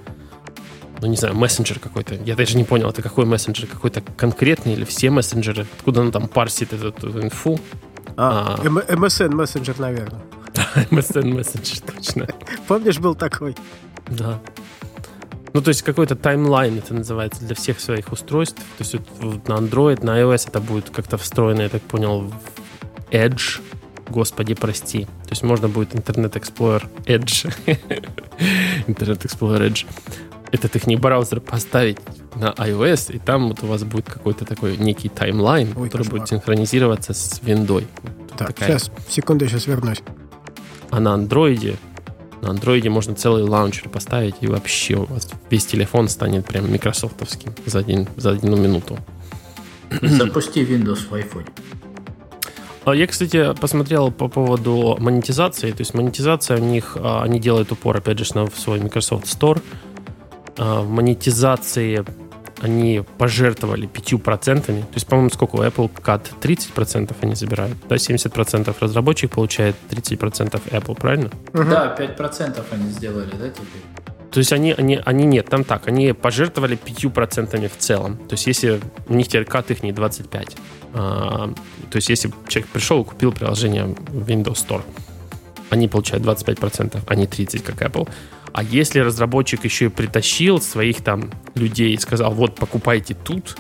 [1.02, 2.16] ну не знаю, мессенджер какой-то.
[2.16, 5.66] Я даже не понял, это какой мессенджер, какой-то конкретный или все мессенджеры?
[5.78, 7.60] Откуда он там парсит эту, эту инфу?
[8.18, 8.64] А, А.
[8.66, 10.22] MSN мессенджер, наверное.
[10.90, 12.28] MSN мессенджер, точно.
[12.68, 13.56] Помнишь, был такой?
[14.08, 14.40] Да.
[15.54, 18.62] Ну, то есть какой-то таймлайн это называется для всех своих устройств.
[18.78, 22.34] То есть вот на Android, на iOS это будет как-то встроено, я так понял, в
[23.12, 23.62] Edge.
[24.10, 25.06] Господи, прости.
[25.06, 27.54] То есть можно будет Internet Explorer Edge.
[28.88, 29.86] Internet Explorer Edge.
[30.56, 31.98] Этот их не браузер поставить
[32.36, 36.20] на iOS, и там вот у вас будет какой-то такой некий таймлайн, Ой, который кошмар.
[36.20, 37.88] будет синхронизироваться с виндой.
[38.38, 40.02] Так, Такая- сейчас, секунду, сейчас вернусь.
[40.92, 41.76] А на андроиде
[42.42, 47.54] на андроиде можно целый лаунчер поставить, и вообще у вас весь телефон станет прям микрософтовским
[47.66, 48.98] за, один, за одну минуту.
[50.02, 51.48] Запусти Windows в iPhone.
[52.86, 55.72] А я, кстати, посмотрел по поводу монетизации.
[55.72, 59.60] То есть монетизация у них, а, они делают упор, опять же, на свой Microsoft Store.
[60.58, 62.06] А, в монетизации
[62.62, 64.62] они пожертвовали 5%.
[64.62, 66.22] То есть, по-моему, сколько у Apple Cut?
[66.42, 67.78] 30% они забирают.
[67.88, 71.30] Да, 70% разработчик получает, 30% Apple, правильно?
[71.54, 71.64] Угу.
[71.70, 73.82] Да, 5% они сделали, да, теперь?
[74.32, 78.18] То есть они, они, они нет, там так, они пожертвовали 5% в целом.
[78.18, 80.58] То есть если у них теперь кат их не 25.
[80.94, 81.54] А,
[81.90, 84.82] то есть если человек пришел и купил приложение в Windows Store,
[85.70, 88.10] они получают 25%, а не 30%, как Apple.
[88.56, 93.58] А если разработчик еще и притащил своих там людей и сказал, вот покупайте тут,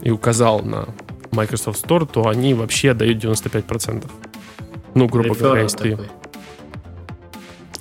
[0.00, 0.88] и указал на
[1.32, 4.10] Microsoft Store, то они вообще дают 95%.
[4.94, 5.98] Ну, грубо Реферал говоря, если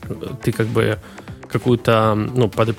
[0.04, 1.00] ты, ты как бы
[1.48, 2.76] какую-то, ну, под,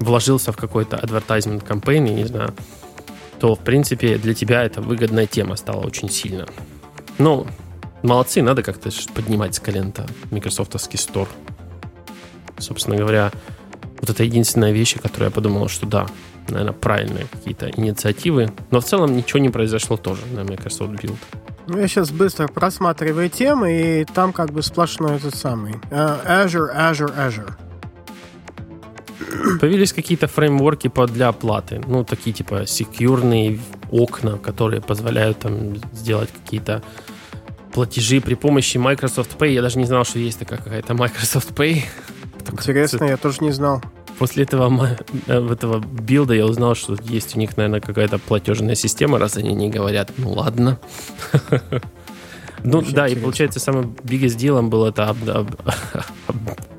[0.00, 2.54] вложился в какой-то advertisement campaign, не знаю,
[3.38, 6.48] то, в принципе, для тебя это выгодная тема стала очень сильно.
[7.18, 7.46] Ну,
[8.02, 11.28] молодцы, надо как-то поднимать с колен-то Microsoftовский Store
[12.58, 13.30] собственно говоря,
[14.00, 16.06] вот это единственная вещь, о которой я подумал, что да,
[16.48, 18.52] наверное, правильные какие-то инициативы.
[18.70, 21.16] Но в целом ничего не произошло тоже на Microsoft Build.
[21.68, 26.72] Ну, я сейчас быстро просматриваю темы, и там как бы сплошной этот самый uh, Azure,
[26.72, 27.52] Azure, Azure.
[29.60, 31.82] Появились какие-то фреймворки для оплаты.
[31.86, 33.58] Ну, такие типа секьюрные
[33.90, 36.82] окна, которые позволяют там сделать какие-то
[37.72, 39.52] платежи при помощи Microsoft Pay.
[39.52, 41.82] Я даже не знал, что есть такая какая-то Microsoft Pay.
[42.52, 43.82] Интересно, я тоже не знал.
[44.18, 49.18] После этого, э, этого билда я узнал, что есть у них, наверное, какая-то платежная система,
[49.18, 50.78] раз они не говорят, ну ладно.
[52.64, 55.14] Ну да, и получается, самым biggest делом было это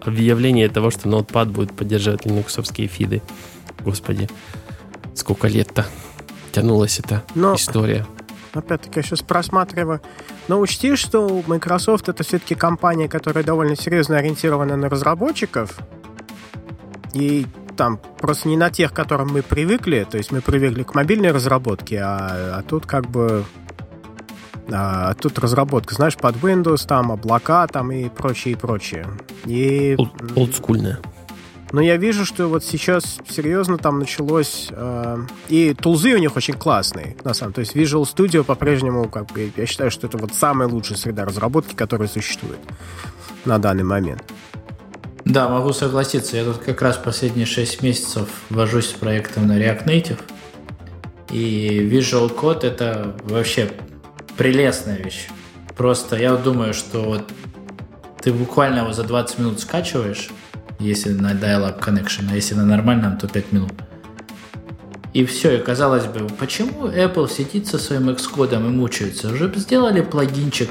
[0.01, 3.21] объявление того, что Notepad будет поддерживать линуксовские фиды.
[3.85, 4.27] Господи,
[5.13, 5.85] сколько лет-то
[6.51, 7.23] тянулась эта
[7.55, 8.05] история.
[8.57, 10.01] Опять-таки, я сейчас просматриваю.
[10.47, 15.77] Но учти, что Microsoft это все-таки компания, которая довольно серьезно ориентирована на разработчиков.
[17.13, 20.05] И там просто не на тех, к которым мы привыкли.
[20.09, 23.45] То есть мы привыкли к мобильной разработке, а, а тут как бы
[24.71, 29.07] а, тут разработка, знаешь, под Windows, там облака, там и прочее, и прочее.
[29.45, 29.95] И...
[30.35, 30.99] Олдскульная.
[31.71, 34.67] Но я вижу, что вот сейчас серьезно там началось...
[34.71, 35.17] Э,
[35.49, 37.65] и тулзы у них очень классные, на самом деле.
[37.65, 41.25] То есть Visual Studio по-прежнему, как бы, я считаю, что это вот самая лучшая среда
[41.25, 42.59] разработки, которая существует
[43.43, 44.23] на данный момент.
[45.25, 46.37] Да, могу согласиться.
[46.37, 50.19] Я тут как раз последние 6 месяцев вожусь с проектом на React Native.
[51.31, 53.69] И Visual Code это вообще
[54.37, 55.27] прелестная вещь.
[55.75, 57.23] Просто я думаю, что вот
[58.21, 60.29] ты буквально его за 20 минут скачиваешь,
[60.79, 63.73] если на dial-up connection, а если на нормальном, то 5 минут.
[65.13, 69.29] И все, и казалось бы, почему Apple сидит со своим Xcode и мучается?
[69.31, 70.69] Уже бы сделали плагинчик,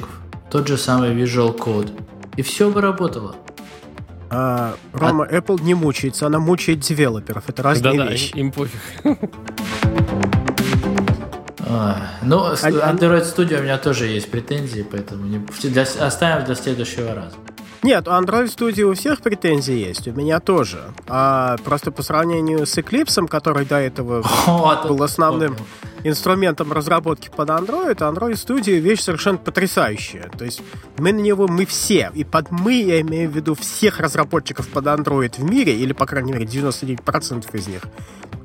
[0.50, 1.90] тот же самый Visual Code,
[2.36, 3.34] и все бы работало.
[4.30, 5.34] А, Рома, а...
[5.34, 7.48] Apple не мучается, она мучает девелоперов.
[7.48, 8.32] Это разные Да-да, вещи.
[8.36, 8.80] им пофиг.
[11.68, 17.12] А, ну, Android Studio у меня тоже есть претензии, поэтому не, для, оставим для следующего
[17.12, 17.34] раза.
[17.86, 20.92] Нет, у Android Studio у всех претензии есть, у меня тоже.
[21.06, 25.54] А просто по сравнению с Eclipse, который до этого О, был основным
[26.02, 30.28] инструментом разработки под Android, Android Studio вещь совершенно потрясающая.
[30.36, 30.62] То есть
[30.98, 34.86] мы на него, мы все, и под мы я имею в виду всех разработчиков под
[34.86, 37.82] Android в мире, или, по крайней мере, 99% из них,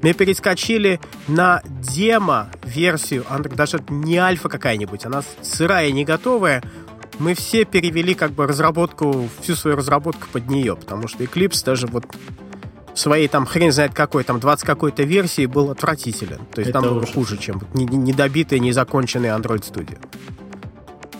[0.02, 3.26] мы перескочили на демо-версию,
[3.56, 6.64] даже не альфа какая-нибудь, она сырая, не готовая,
[7.22, 11.88] мы все перевели как бы разработку, всю свою разработку под нее, потому что Eclipse даже
[11.88, 12.06] вот
[12.94, 16.40] своей там хрен знает какой, там 20 какой-то версии был отвратителен.
[16.54, 19.98] То есть Это там было хуже, чем недобитая, незаконченная Android Studio.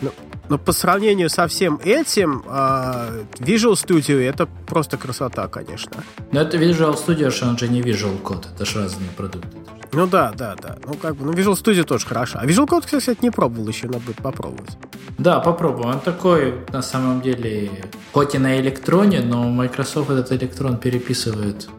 [0.02, 0.12] Но,
[0.52, 6.04] но по сравнению со всем этим, uh, Visual Studio это просто красота, конечно.
[6.34, 9.48] Но это Visual Studio, что он же не Visual Code, это же разные продукты.
[9.94, 10.76] Ну да, да, да.
[10.86, 12.40] Ну как бы, ну Visual Studio тоже хорошо.
[12.42, 14.78] А Visual Code, кстати, не пробовал еще, надо будет попробовать.
[15.18, 15.92] Да, попробуем.
[15.92, 17.72] Он такой, на самом деле,
[18.12, 21.70] хоть и на электроне, но Microsoft этот электрон переписывает.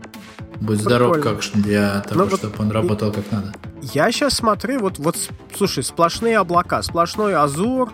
[0.63, 3.53] Будь здоров, как для того, ну, чтобы вот он работал как надо.
[3.83, 5.17] Я сейчас смотрю, вот, вот,
[5.55, 7.93] слушай, сплошные облака, сплошной Азур,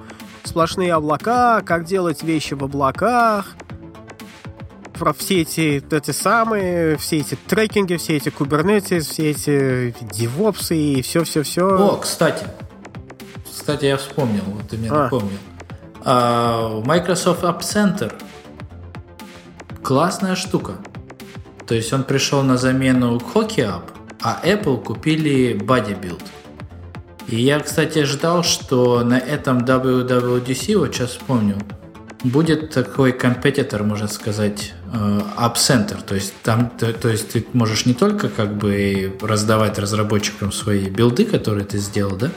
[0.49, 3.55] сплошные облака, как делать вещи в облаках,
[4.99, 11.03] про все эти, эти самые, все эти трекинги, все эти кубернетис, все эти девопсы и
[11.03, 11.67] все-все-все.
[11.67, 12.47] О, кстати,
[13.45, 15.05] кстати, я вспомнил, вот ты мне а.
[15.05, 15.39] напомнил.
[16.05, 18.13] А, Microsoft App Center
[19.83, 20.77] классная штука.
[21.67, 23.91] То есть он пришел на замену Hockey App,
[24.23, 26.23] а Apple купили Bodybuild.
[27.29, 31.57] И я, кстати, ждал, что на этом WWDC, вот сейчас вспомню,
[32.25, 36.03] будет такой компетитор, можно сказать, э, App Center.
[36.03, 40.89] То есть там, то, то есть ты можешь не только как бы раздавать разработчикам свои
[40.89, 42.31] билды, которые ты сделал, да,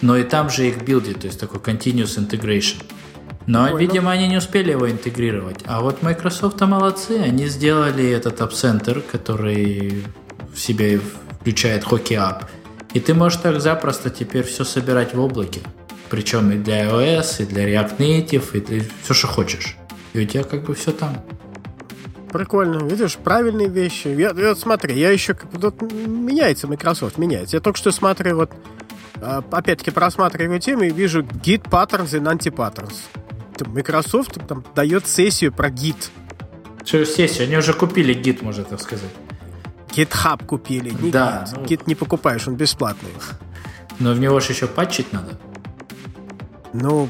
[0.00, 2.82] но и там же их билдить, то есть такой continuous integration.
[3.46, 4.10] Но, Ой, видимо, ну...
[4.10, 5.60] они не успели его интегрировать.
[5.64, 10.04] А вот Microsoft молодцы, они сделали этот App Center, который
[10.54, 11.00] в себе
[11.40, 12.44] включает Hockey App.
[12.94, 15.60] И ты можешь так запросто теперь все собирать в облаке.
[16.08, 19.76] Причем и для iOS, и для React Native, и для все, что хочешь.
[20.14, 21.22] И у тебя как бы все там.
[22.32, 24.08] Прикольно, видишь, правильные вещи.
[24.08, 27.56] Я, я, смотри, я еще вот, меняется Microsoft, меняется.
[27.56, 28.50] Я только что смотрю, вот
[29.20, 32.96] а, опять-таки просматриваю тему и вижу Git Patterns и Anti-Patterns.
[33.66, 36.10] Microsoft там дает сессию про Git.
[36.84, 37.46] Что сессию?
[37.46, 39.10] Они уже купили Git, можно так сказать.
[39.98, 40.90] GitHub купили.
[40.90, 41.44] Не да.
[41.44, 41.66] Git.
[41.66, 43.10] Git не покупаешь, он бесплатный.
[43.98, 45.36] Но в него же еще патчить надо.
[46.72, 47.08] Ну,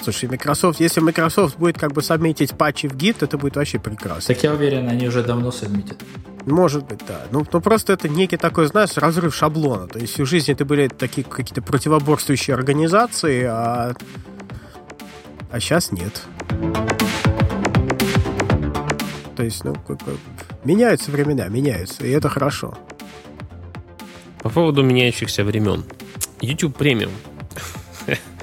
[0.00, 4.34] слушай, Microsoft, если Microsoft будет как бы сабмитить патчи в Git, это будет вообще прекрасно.
[4.34, 5.98] Так я уверен, они уже давно сабмитят.
[6.46, 7.26] Может быть, да.
[7.30, 9.86] Ну, ну просто это некий такой, знаешь, разрыв шаблона.
[9.86, 13.92] То есть всю жизнь это были такие какие-то противоборствующие организации, а,
[15.50, 16.22] а сейчас нет.
[19.36, 19.74] То есть, ну,
[20.64, 22.76] меняются времена, меняются, и это хорошо.
[24.40, 25.84] По поводу меняющихся времен.
[26.40, 27.12] YouTube премиум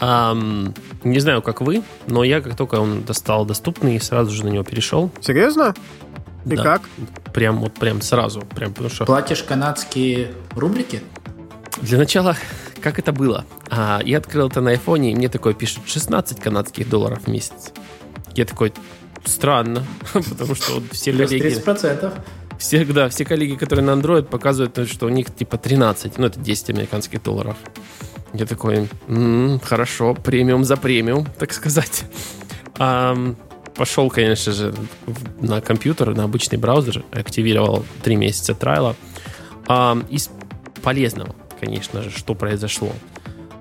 [0.00, 4.48] Um, не знаю, как вы, но я как только он стал доступный, сразу же на
[4.48, 5.10] него перешел.
[5.20, 5.74] Серьезно?
[6.44, 6.62] И да.
[6.62, 6.82] как?
[7.32, 9.06] Прям вот прям сразу, прям потому что.
[9.06, 11.02] Платишь канадские рублики?
[11.80, 12.36] Для начала,
[12.82, 13.46] как это было?
[13.70, 17.72] А, я открыл это на айфоне, и мне такое пишет 16 канадских долларов в месяц.
[18.34, 18.72] Я такой,
[19.24, 21.56] странно, потому что вот все Плюс коллеги...
[21.58, 22.12] 30%.
[22.58, 26.38] Все, да, все коллеги, которые на Android, показывают, что у них типа 13, ну это
[26.38, 27.56] 10 американских долларов.
[28.32, 32.04] Я такой, м-м, хорошо, премиум за премиум, так сказать.
[32.78, 33.16] А,
[33.74, 34.74] пошел, конечно же,
[35.40, 38.96] на компьютер, на обычный браузер, активировал 3 месяца трайла.
[39.66, 40.30] А, из
[40.82, 42.92] полезного, конечно же, что произошло.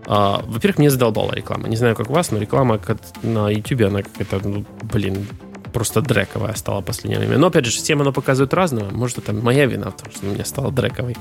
[0.06, 1.68] А, во-первых, мне задолбала реклама.
[1.68, 2.80] Не знаю, как у вас, но реклама
[3.22, 5.28] на YouTube, она какая-то, ну, блин,
[5.74, 7.38] просто дрековая стала в последнее время.
[7.38, 8.90] Но, опять же, всем оно показывает разного.
[8.92, 11.18] Может, это моя вина в том, что у меня стало дрековой.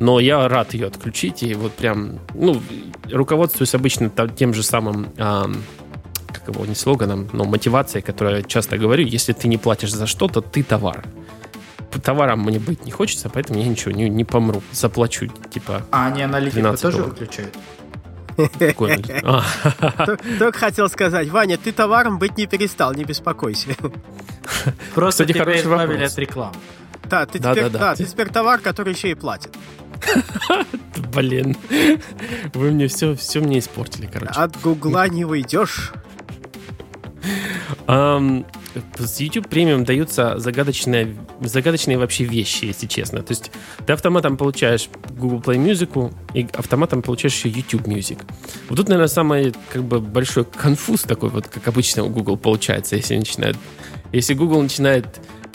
[0.00, 1.42] Но я рад ее отключить.
[1.42, 2.60] И вот прям, ну,
[3.10, 5.48] руководствуюсь обычно тем же самым, а,
[6.32, 9.06] как его, не слоганом, но мотивацией, которую я часто говорю.
[9.06, 11.04] Если ты не платишь за что-то, ты товар.
[12.02, 14.62] Товаром мне быть не хочется, поэтому я ничего не, не помру.
[14.72, 17.10] Заплачу, типа, А они аналитику тоже долларов.
[17.10, 17.54] выключают?
[20.38, 23.70] Только хотел сказать, Ваня, ты товаром быть не перестал, не беспокойся.
[24.94, 26.54] Просто тебя избавили от рекламы.
[27.04, 29.54] Да, ты теперь, да, ты теперь товар, который еще и платит.
[31.14, 31.56] Блин,
[32.54, 34.32] вы мне все, все мне испортили, короче.
[34.34, 35.92] От Гугла не уйдешь.
[37.86, 38.46] Um,
[38.98, 43.22] с YouTube премиум даются загадочные, загадочные вообще вещи, если честно.
[43.22, 43.50] То есть
[43.86, 48.20] ты автоматом получаешь Google Play Music и автоматом получаешь еще YouTube Music.
[48.68, 52.96] Вот тут, наверное, самый как бы большой конфуз такой, вот как обычно у Google получается,
[52.96, 53.56] если начинает,
[54.12, 55.06] если Google начинает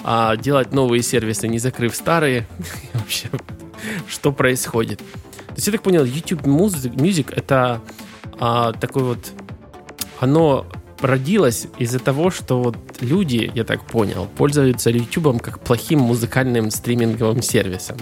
[0.04, 2.48] а, делать новые сервисы, не закрыв старые.
[2.94, 3.30] Вообще,
[4.08, 5.00] что происходит?
[5.00, 7.82] То есть я так понял, YouTube Music, Music это
[8.40, 9.32] а, такой вот...
[10.20, 10.66] Оно
[11.02, 17.42] родилось из-за того, что вот люди, я так понял, пользуются YouTube как плохим музыкальным стриминговым
[17.42, 17.98] сервисом.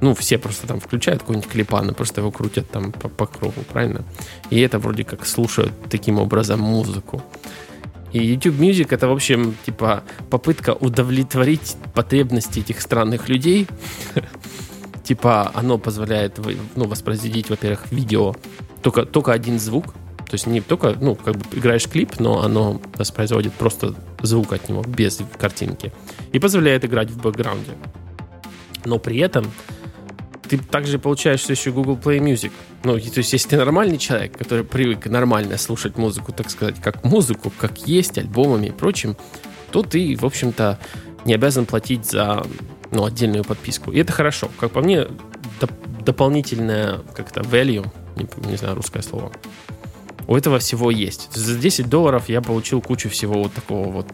[0.00, 3.62] Ну, все просто там включают какой-нибудь клипан и просто его крутят там по, по кругу,
[3.72, 4.04] правильно?
[4.50, 7.22] И это вроде как слушают таким образом музыку.
[8.12, 13.68] И YouTube Music это, в общем, типа попытка удовлетворить потребности этих странных людей.
[15.04, 16.38] Типа оно позволяет
[16.76, 18.36] ну, воспроизводить, во-первых, видео,
[18.82, 19.94] только, только один звук,
[20.32, 24.66] то есть не только, ну, как бы играешь клип, но оно воспроизводит просто звук от
[24.66, 25.92] него без картинки.
[26.32, 27.72] И позволяет играть в бэкграунде.
[28.86, 29.52] Но при этом
[30.48, 32.50] ты также получаешь все еще Google Play Music.
[32.82, 37.04] Ну, то есть, если ты нормальный человек, который привык нормально слушать музыку, так сказать, как
[37.04, 39.18] музыку, как есть, альбомами и прочим,
[39.70, 40.78] то ты, в общем-то,
[41.26, 42.42] не обязан платить за
[42.90, 43.92] ну, отдельную подписку.
[43.92, 44.48] И это хорошо.
[44.58, 45.08] Как по мне,
[45.60, 49.30] доп- дополнительное как-то value, не, не знаю русское слово,
[50.26, 51.32] у этого всего есть.
[51.34, 54.08] За 10 долларов я получил кучу всего вот такого вот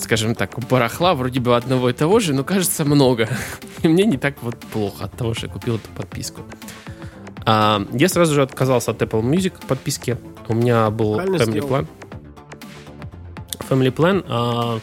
[0.00, 3.28] скажем так, барахла вроде бы одного и того же, но кажется много.
[3.82, 6.42] И мне не так вот плохо от того, что я купил эту подписку.
[7.46, 10.16] А, я сразу же отказался от Apple Music подписки.
[10.48, 11.86] У меня был Family Plan.
[13.68, 14.80] Family Plan, а,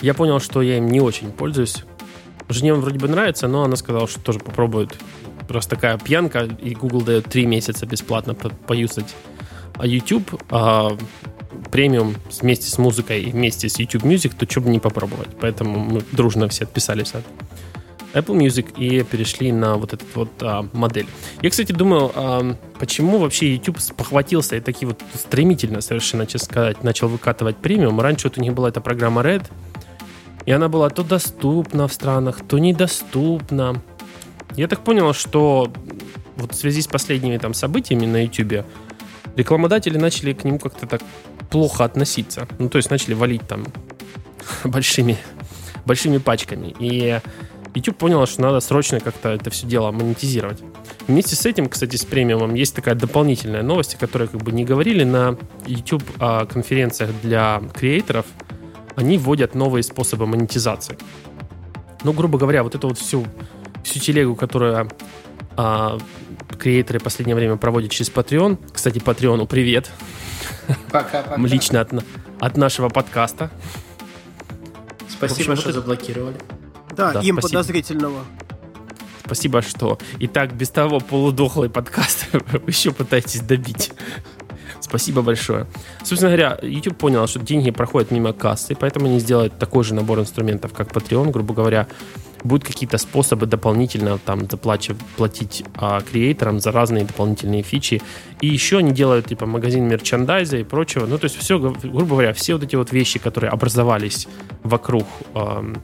[0.00, 1.84] я понял, что я им не очень пользуюсь.
[2.48, 4.96] Жене вроде бы нравится, но она сказала, что тоже попробует.
[5.46, 9.14] Просто такая пьянка, и Google дает три месяца бесплатно поюзать.
[9.36, 9.37] А
[9.86, 10.96] YouTube а,
[11.70, 15.28] премиум вместе с музыкой вместе с YouTube Music, то что бы не попробовать.
[15.40, 17.24] Поэтому мы дружно все отписались от
[18.14, 21.06] Apple Music и перешли на вот эту вот а, модель.
[21.42, 26.82] Я, кстати, думал, а, почему вообще YouTube похватился и такие вот стремительно совершенно, честно сказать,
[26.82, 28.00] начал выкатывать премиум.
[28.00, 29.44] Раньше вот у них была эта программа Red,
[30.46, 33.82] и она была то доступна в странах, то недоступна.
[34.56, 35.70] Я так понял, что
[36.36, 38.64] вот в связи с последними там событиями на YouTube
[39.36, 41.02] рекламодатели начали к нему как-то так
[41.50, 42.46] плохо относиться.
[42.58, 43.64] Ну, то есть начали валить там
[44.64, 45.18] большими,
[45.84, 46.74] большими пачками.
[46.78, 47.20] И
[47.74, 50.62] YouTube понял, что надо срочно как-то это все дело монетизировать.
[51.06, 54.64] Вместе с этим, кстати, с премиумом есть такая дополнительная новость, о которой как бы не
[54.64, 58.26] говорили на YouTube а, конференциях для креаторов.
[58.96, 60.98] Они вводят новые способы монетизации.
[62.04, 63.24] Ну, грубо говоря, вот эту вот всю,
[63.84, 64.90] всю телегу, которую
[65.56, 65.98] а,
[66.56, 68.58] креаторы в последнее время проводят через Patreon.
[68.72, 69.90] Кстати, Patreon, привет.
[70.90, 71.36] Пока-пока.
[71.42, 71.92] Лично от,
[72.40, 73.50] от нашего подкаста.
[75.08, 76.36] Спасибо, общем, что вот заблокировали.
[76.96, 77.58] Да, да им спасибо.
[77.58, 78.24] подозрительного.
[79.24, 83.92] Спасибо, что и так без того полудохлый подкаст вы еще пытаетесь добить.
[84.80, 85.66] Спасибо большое.
[86.02, 90.18] Собственно говоря, YouTube понял, что деньги проходят мимо кассы, поэтому они сделают такой же набор
[90.20, 91.88] инструментов, как Patreon, грубо говоря,
[92.44, 98.02] будут какие-то способы дополнительно там заплачивать, платить а, креаторам за разные дополнительные фичи.
[98.40, 101.06] И еще они делают типа магазин мерчандайза и прочего.
[101.06, 104.28] Ну, то есть все, грубо говоря, все вот эти вот вещи, которые образовались
[104.62, 105.82] вокруг эм,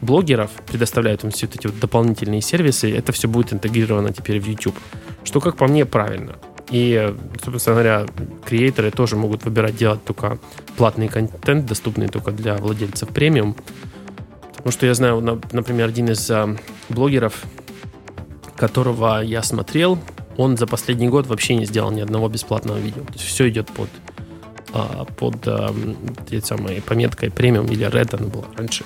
[0.00, 4.76] блогеров, предоставляют им все эти вот дополнительные сервисы, это все будет интегрировано теперь в YouTube.
[5.24, 6.36] Что, как по мне, правильно.
[6.70, 8.06] И, собственно говоря,
[8.44, 10.38] креаторы тоже могут выбирать делать только
[10.76, 13.56] платный контент, доступный только для владельцев премиум.
[14.66, 16.56] Потому что я знаю, например, один из а,
[16.88, 17.44] блогеров,
[18.56, 19.96] которого я смотрел,
[20.36, 23.04] он за последний год вообще не сделал ни одного бесплатного видео.
[23.04, 23.88] То есть все идет под,
[24.72, 28.82] а, под самой пометкой премиум или red она была раньше.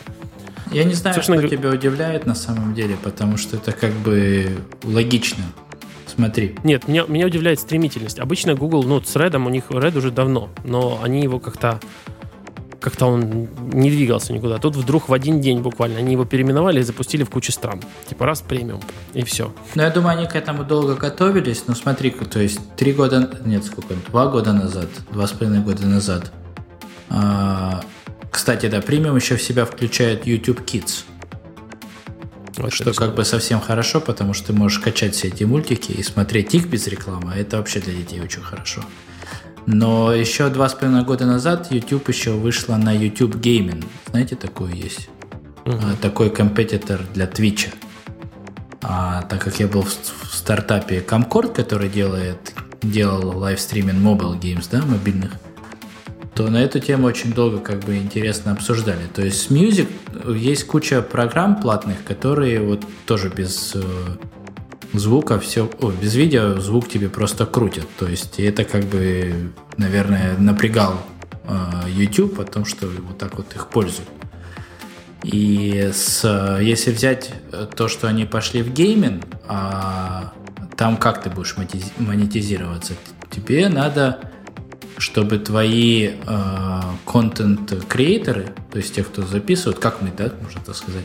[0.70, 4.50] Я не знаю, Собственно, что тебя удивляет на самом деле, потому что это как бы
[4.82, 5.44] логично.
[6.06, 6.56] Смотри.
[6.62, 8.18] Нет, меня, меня удивляет стремительность.
[8.18, 11.80] Обычно Google, ну, с Red у них Red уже давно, но они его как-то
[12.80, 14.58] как-то он не двигался никуда.
[14.58, 17.82] Тут вдруг в один день буквально они его переименовали и запустили в кучу стран.
[18.08, 18.80] Типа раз премиум,
[19.12, 19.52] и все.
[19.74, 21.64] Ну, я думаю, они к этому долго готовились.
[21.66, 25.86] Но смотри, то есть три года, нет, сколько, два года назад, два с половиной года
[25.86, 26.32] назад.
[27.10, 27.82] А,
[28.30, 31.04] кстати, да, премиум еще в себя включает YouTube Kids.
[32.56, 36.02] Вот что как бы совсем хорошо, потому что ты можешь качать все эти мультики и
[36.02, 37.32] смотреть их без рекламы.
[37.34, 38.82] Это вообще для детей очень хорошо.
[39.66, 43.84] Но еще два с половиной года назад YouTube еще вышла на YouTube Gaming.
[44.08, 45.08] Знаете, такое есть?
[45.64, 45.96] Uh-huh.
[46.00, 47.68] Такой компетитор для Twitch.
[48.82, 54.66] А, так как я был в, в стартапе Camcord, который делает, делал лайвстриминг mobile games,
[54.70, 55.32] да, мобильных,
[56.34, 59.06] то на эту тему очень долго как бы интересно обсуждали.
[59.14, 59.88] То есть с Music
[60.34, 63.82] есть куча программ платных, которые вот тоже без э,
[64.92, 67.86] звука все, о, без видео звук тебе просто крутят.
[67.98, 71.00] То есть это как бы, наверное, напрягал
[71.44, 74.08] э, YouTube о том, что вот так вот их пользуют.
[75.22, 77.30] И с, если взять
[77.76, 80.32] то, что они пошли в гейминг, а
[80.76, 81.56] там как ты будешь
[81.98, 82.94] монетизироваться?
[83.30, 84.20] Тебе надо,
[84.96, 86.12] чтобы твои
[87.04, 91.04] контент-креаторы, э, то есть те, кто записывают, как мы, да, можно так сказать,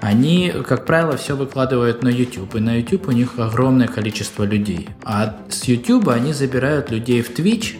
[0.00, 4.88] они, как правило, все выкладывают на YouTube, и на YouTube у них огромное количество людей.
[5.04, 7.76] А с YouTube они забирают людей в Twitch,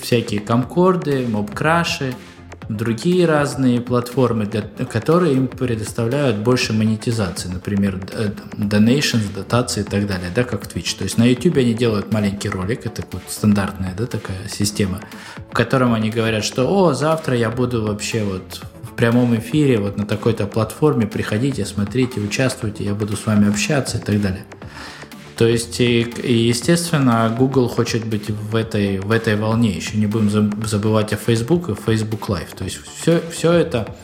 [0.00, 2.14] всякие комкорды, мобкраши,
[2.68, 7.96] другие разные платформы, для, которые им предоставляют больше монетизации, например,
[8.56, 10.96] donations, дотации и так далее, да, как Twitch.
[10.96, 15.00] То есть на YouTube они делают маленький ролик, это вот стандартная, да, такая система,
[15.50, 18.62] в котором они говорят, что, о, завтра я буду вообще вот
[19.00, 24.00] прямом эфире, вот на такой-то платформе, приходите, смотрите, участвуйте, я буду с вами общаться и
[24.00, 24.44] так далее.
[25.38, 29.70] То есть, естественно, Google хочет быть в этой, в этой волне.
[29.70, 32.54] Еще не будем забывать о Facebook и Facebook Live.
[32.54, 33.96] То есть, все, все это,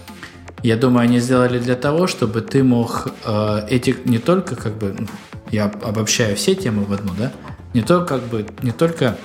[0.63, 4.97] я думаю, они сделали для того, чтобы ты мог э, эти не только как бы,
[4.99, 5.09] ну,
[5.51, 7.33] я обобщаю все темы в одну, да,
[7.75, 9.19] не только как бы, не только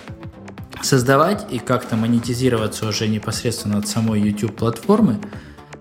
[0.82, 5.22] создавать и как-то монетизироваться уже непосредственно от самой YouTube платформы,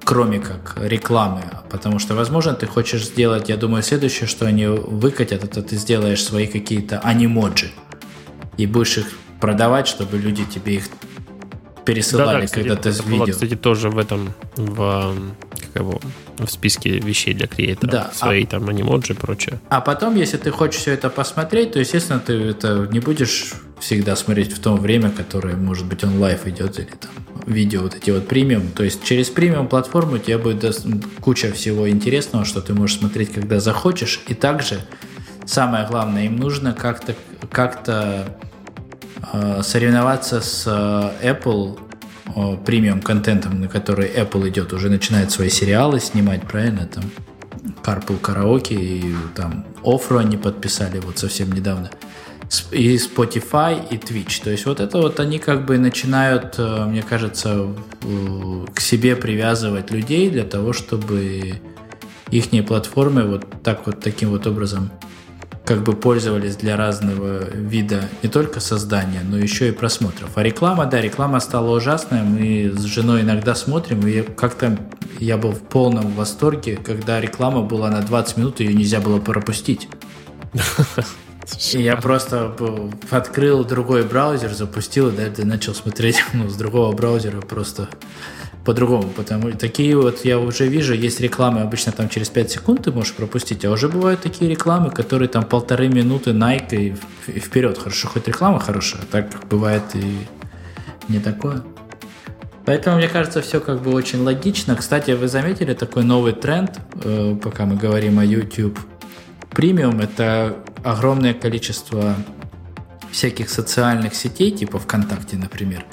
[0.04, 1.42] кроме как рекламы.
[1.70, 6.22] Потому что, возможно, ты хочешь сделать, я думаю, следующее, что они выкатят, это ты сделаешь
[6.22, 7.70] свои какие-то анимоджи.
[8.56, 9.06] И будешь их
[9.40, 10.84] продавать, чтобы люди тебе их
[11.84, 13.24] пересылали да, да, кстати, когда-то это видео.
[13.24, 15.14] Было, кстати, тоже в этом, в,
[15.60, 16.00] как его,
[16.38, 17.90] в списке вещей для креатора.
[17.90, 18.10] Да.
[18.12, 19.60] Свои а, там анимоджи и прочее.
[19.68, 24.14] А потом, если ты хочешь все это посмотреть, то, естественно, ты это не будешь всегда
[24.16, 27.10] смотреть в то время, которое, может быть, он live идет или там
[27.46, 28.68] видео вот эти вот премиум.
[28.68, 30.64] То есть через премиум платформу у тебя будет
[31.20, 34.22] куча всего интересного, что ты можешь смотреть, когда захочешь.
[34.28, 34.80] И также
[35.46, 37.14] самое главное, им нужно как-то
[37.50, 38.38] как-то
[39.32, 41.78] э, соревноваться с э, Apple
[42.34, 46.86] э, премиум контентом, на который Apple идет, уже начинает свои сериалы снимать, правильно?
[46.86, 47.04] Там
[47.82, 51.90] Carpool Karaoke и там Офру они подписали вот совсем недавно.
[52.72, 54.42] И Spotify, и Twitch.
[54.42, 57.68] То есть вот это вот они как бы начинают, э, мне кажется,
[58.74, 61.60] к себе привязывать людей для того, чтобы
[62.30, 64.90] их платформы вот так вот таким вот образом
[65.64, 70.30] как бы пользовались для разного вида не только создания, но еще и просмотров.
[70.34, 72.24] А реклама, да, реклама стала ужасная.
[72.24, 74.76] Мы с женой иногда смотрим, и как-то
[75.20, 79.88] я был в полном восторге, когда реклама была на 20 минут, ее нельзя было пропустить.
[81.72, 82.54] И я просто
[83.10, 87.88] открыл другой браузер, запустил, да, и начал смотреть ну, с другого браузера просто
[88.64, 92.92] по-другому, потому такие вот я уже вижу, есть рекламы, обычно там через 5 секунд ты
[92.92, 97.78] можешь пропустить, а уже бывают такие рекламы, которые там полторы минуты Nike и, и вперед.
[97.78, 100.26] Хорошо, хоть реклама хорошая, а так бывает и
[101.08, 101.62] не такое.
[102.66, 104.76] Поэтому, мне кажется, все как бы очень логично.
[104.76, 108.78] Кстати, вы заметили такой новый тренд, э, пока мы говорим о YouTube
[109.50, 112.16] Premium, это огромное количество
[113.10, 115.84] всяких социальных сетей, типа ВКонтакте, например,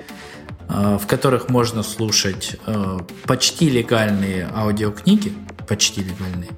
[0.69, 5.33] Э, в которых можно слушать э, почти легальные аудиокниги,
[5.67, 6.49] почти легальные,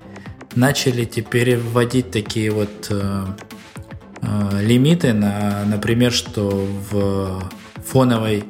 [0.55, 3.25] начали теперь вводить такие вот э,
[4.59, 7.51] лимиты на, например, что в
[7.85, 8.45] фоновой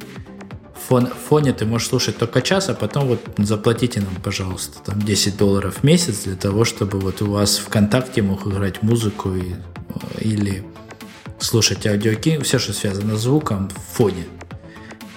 [0.90, 5.38] фон, фоне ты можешь слушать только час, а потом вот заплатите нам, пожалуйста, там 10
[5.38, 9.54] долларов в месяц для того, чтобы вот у вас ВКонтакте мог играть музыку и,
[10.20, 10.64] или
[11.38, 14.26] слушать аудиокниги, все, что связано с звуком в фоне.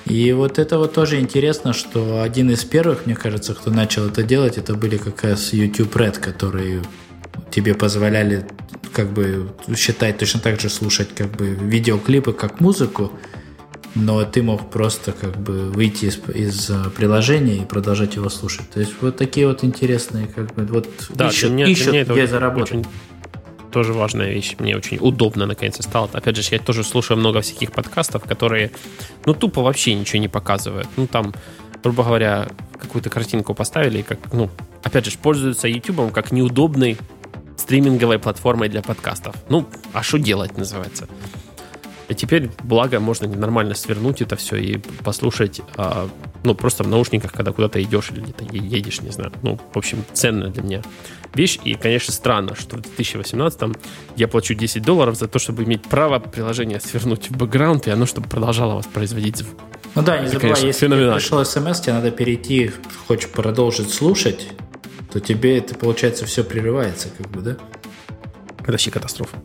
[0.04, 4.22] И вот это вот тоже интересно, что один из первых, мне кажется, кто начал это
[4.22, 6.82] делать, это были как раз YouTube Red, которые
[7.50, 8.46] тебе позволяли
[8.92, 13.12] как бы считать точно так же слушать как бы видеоклипы как музыку,
[13.94, 18.68] но ты мог просто как бы выйти из, из приложения и продолжать его слушать.
[18.70, 22.26] То есть вот такие вот интересные как бы вот да, ищут, меня, ищут это где
[22.26, 22.72] заработать.
[22.72, 22.86] Очень
[23.72, 24.54] тоже важная вещь.
[24.58, 26.08] Мне очень удобно наконец-то стало.
[26.12, 28.70] Опять же, я тоже слушаю много всяких подкастов, которые,
[29.24, 30.88] ну, тупо вообще ничего не показывают.
[30.96, 31.34] Ну, там,
[31.82, 34.50] грубо говоря, какую-то картинку поставили, и как, ну,
[34.82, 36.98] опять же, пользуются YouTube как неудобной
[37.56, 39.34] стриминговой платформой для подкастов.
[39.48, 41.08] Ну, а что делать, называется.
[42.12, 46.10] И теперь, благо, можно нормально свернуть это все и послушать, а,
[46.44, 49.32] ну, просто в наушниках, когда куда-то идешь или где-то едешь, не знаю.
[49.40, 50.82] Ну, в общем, ценно для меня
[51.34, 51.58] вещь.
[51.64, 53.78] И, конечно, странно, что в 2018
[54.16, 58.04] я плачу 10 долларов за то, чтобы иметь право приложение свернуть в бэкграунд, и оно
[58.04, 59.58] чтобы продолжало воспроизводить звук.
[59.94, 62.72] Ну да, не это, забывай, конечно, если пришел смс, тебе надо перейти,
[63.08, 64.48] хочешь продолжить слушать,
[65.10, 67.56] то тебе это, получается, все прерывается, как бы, да?
[68.58, 69.38] Это вообще катастрофа.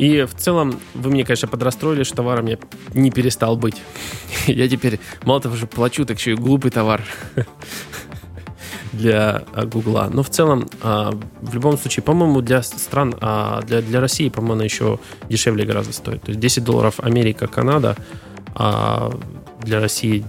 [0.00, 2.58] И в целом, вы мне, конечно, подрастроили, что товар мне
[2.94, 3.76] не перестал быть.
[4.46, 7.02] Я теперь, мало того, что плачу, так еще и глупый товар
[8.92, 10.08] для а, Гугла.
[10.10, 14.54] Но в целом, а, в любом случае, по-моему, для стран, а, для, для России, по-моему,
[14.54, 14.98] она еще
[15.28, 16.22] дешевле гораздо стоит.
[16.22, 17.94] То есть 10 долларов Америка, Канада,
[18.54, 19.12] а
[19.62, 20.24] для России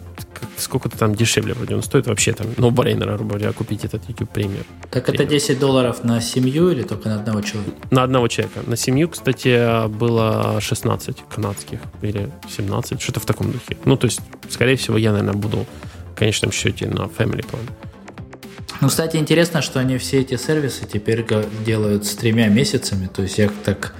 [0.61, 4.65] сколько-то там дешевле вроде он стоит вообще там, ну, брейнера, говоря, купить этот YouTube премиум.
[4.89, 7.75] Так это 10 долларов на семью или только на одного человека?
[7.91, 8.61] На одного человека.
[8.65, 13.77] На семью, кстати, было 16 канадских или 17, что-то в таком духе.
[13.85, 15.65] Ну, то есть, скорее всего, я, наверное, буду
[16.13, 17.69] в конечном счете на family plan.
[18.81, 21.25] Ну, кстати, интересно, что они все эти сервисы теперь
[21.65, 23.07] делают с тремя месяцами.
[23.07, 23.93] То есть я так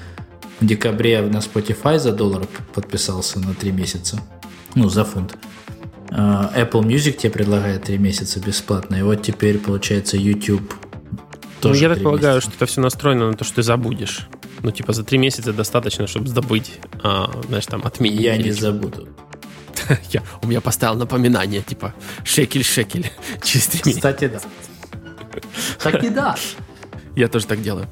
[0.59, 4.19] в декабре на Spotify за доллар подписался на три месяца.
[4.75, 5.35] Ну, за фунт.
[6.11, 8.95] А, Apple Music тебе предлагает три месяца бесплатно.
[8.95, 10.73] И вот теперь, получается, YouTube
[11.61, 12.51] тоже Ну, я так полагаю, месяца.
[12.51, 14.27] что это все настроено на то, что ты забудешь.
[14.63, 18.21] Ну, типа, за три месяца достаточно, чтобы забыть, а, знаешь, там, отменить.
[18.21, 19.07] Я не забуду.
[20.11, 21.93] я, у меня поставил напоминание, типа,
[22.23, 23.09] шекель-шекель
[23.43, 24.13] через три месяца.
[24.13, 24.39] Кстати, да.
[25.79, 26.35] Так и да.
[27.15, 27.87] Я тоже так делаю.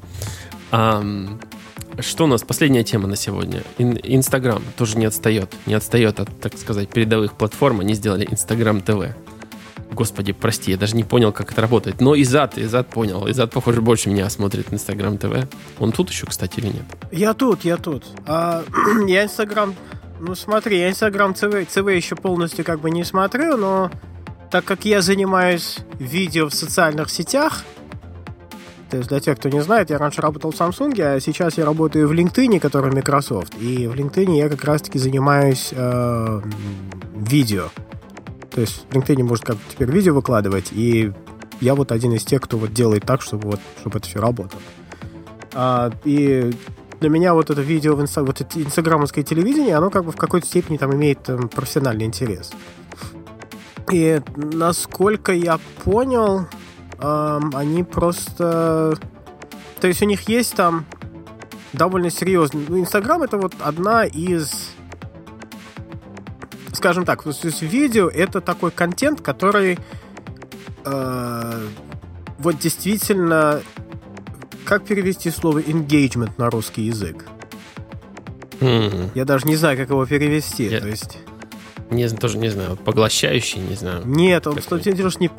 [1.98, 2.42] Что у нас?
[2.42, 3.62] Последняя тема на сегодня.
[3.78, 5.52] Инстаграм тоже не отстает.
[5.66, 7.80] Не отстает от, так сказать, передовых платформ.
[7.80, 9.14] Они сделали Инстаграм ТВ.
[9.92, 12.00] Господи, прости, я даже не понял, как это работает.
[12.00, 13.28] Но Изад, Изад понял.
[13.28, 15.48] Изад, похоже, больше меня смотрит Инстаграм ТВ.
[15.78, 16.84] Он тут еще, кстати, или нет?
[17.10, 18.04] Я тут, я тут.
[18.24, 18.62] А,
[19.08, 19.74] я Инстаграм
[20.20, 23.90] Ну смотри, я Инстаграм ЦВ, ЦВ еще полностью как бы не смотрю, но
[24.50, 27.64] так как я занимаюсь видео в социальных сетях,
[28.90, 31.64] то есть для тех, кто не знает, я раньше работал в Samsung, а сейчас я
[31.64, 33.54] работаю в LinkedIn, который Microsoft.
[33.60, 36.40] И в LinkedIn я как раз-таки занимаюсь э,
[37.14, 37.68] видео.
[38.50, 41.12] То есть в LinkedIn можно как теперь видео выкладывать, и
[41.60, 44.60] я вот один из тех, кто вот делает так, чтобы вот чтобы это все работало.
[45.52, 46.52] А, и
[47.00, 50.16] для меня вот это видео в инста, вот это инстаграмовское телевидение, оно как бы в
[50.16, 52.50] какой-то степени там имеет там, профессиональный интерес.
[53.92, 56.46] И насколько я понял,
[57.00, 58.96] эм, они просто...
[59.80, 60.86] То есть у них есть там
[61.72, 62.64] довольно серьезный...
[62.68, 64.70] Ну, Инстаграм это вот одна из...
[66.72, 69.78] Скажем так, то есть видео это такой контент, который
[70.84, 71.66] э,
[72.38, 73.60] вот действительно
[74.64, 77.26] как перевести слово engagement на русский язык?
[78.60, 79.10] Mm.
[79.14, 80.64] Я даже не знаю, как его перевести.
[80.64, 80.80] Я...
[80.80, 81.18] То есть...
[81.90, 84.02] Не, тоже не знаю, поглощающий, не знаю.
[84.06, 85.30] Нет, он, что ты делаешь, не,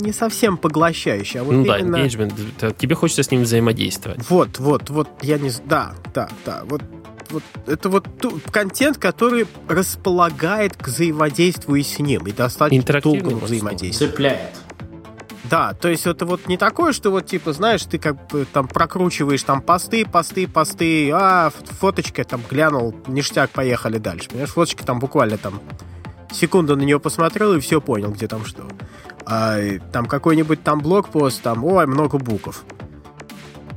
[0.00, 1.98] не совсем поглощающий, а вот ну именно...
[1.98, 4.28] да, engagement, тебе хочется с ним взаимодействовать.
[4.28, 5.50] Вот, вот, вот, я не...
[5.66, 6.82] Да, да, да, вот
[7.30, 14.10] вот, это вот ту, контент, который располагает к взаимодействию с ним и достаточно долгому взаимодействию.
[14.10, 14.52] Цепляет.
[15.50, 18.68] Да, то есть это вот не такое, что вот типа, знаешь, ты как бы там
[18.68, 24.28] прокручиваешь там посты, посты, посты, а, фоточка там глянул, ништяк, поехали дальше.
[24.28, 25.60] Понимаешь, фоточка там буквально там
[26.30, 28.64] секунду на нее посмотрел и все понял, где там что.
[29.24, 29.58] А,
[29.92, 32.64] там какой-нибудь там блокпост, там, ой, много букв.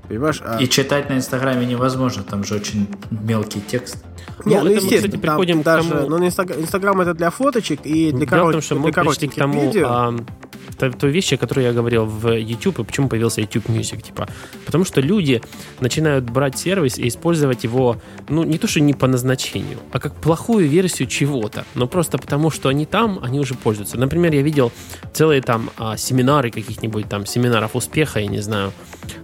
[0.08, 0.42] Понимаешь?
[0.44, 0.58] А...
[0.62, 4.04] И читать на Инстаграме невозможно, там же очень мелкий текст.
[4.44, 5.94] Не, ну, ну естественно, мы, кстати, приходим там к тому...
[5.94, 8.54] даже, ну, Инстаграм это для фоточек и для, корот...
[8.54, 9.88] том, что для мы коротеньких к тому, видео.
[9.88, 10.16] А,
[10.90, 14.28] той вещи, о которой я говорил в YouTube, и почему появился YouTube Music, типа,
[14.66, 15.42] потому что люди
[15.80, 17.98] начинают брать сервис и использовать его,
[18.30, 22.50] ну, не то, что не по назначению, а как плохую версию чего-то, но просто потому,
[22.50, 23.98] что они там, они уже пользуются.
[23.98, 24.72] Например, я видел
[25.14, 28.74] целые там а, семинары каких-нибудь там, семинаров успеха, я не знаю,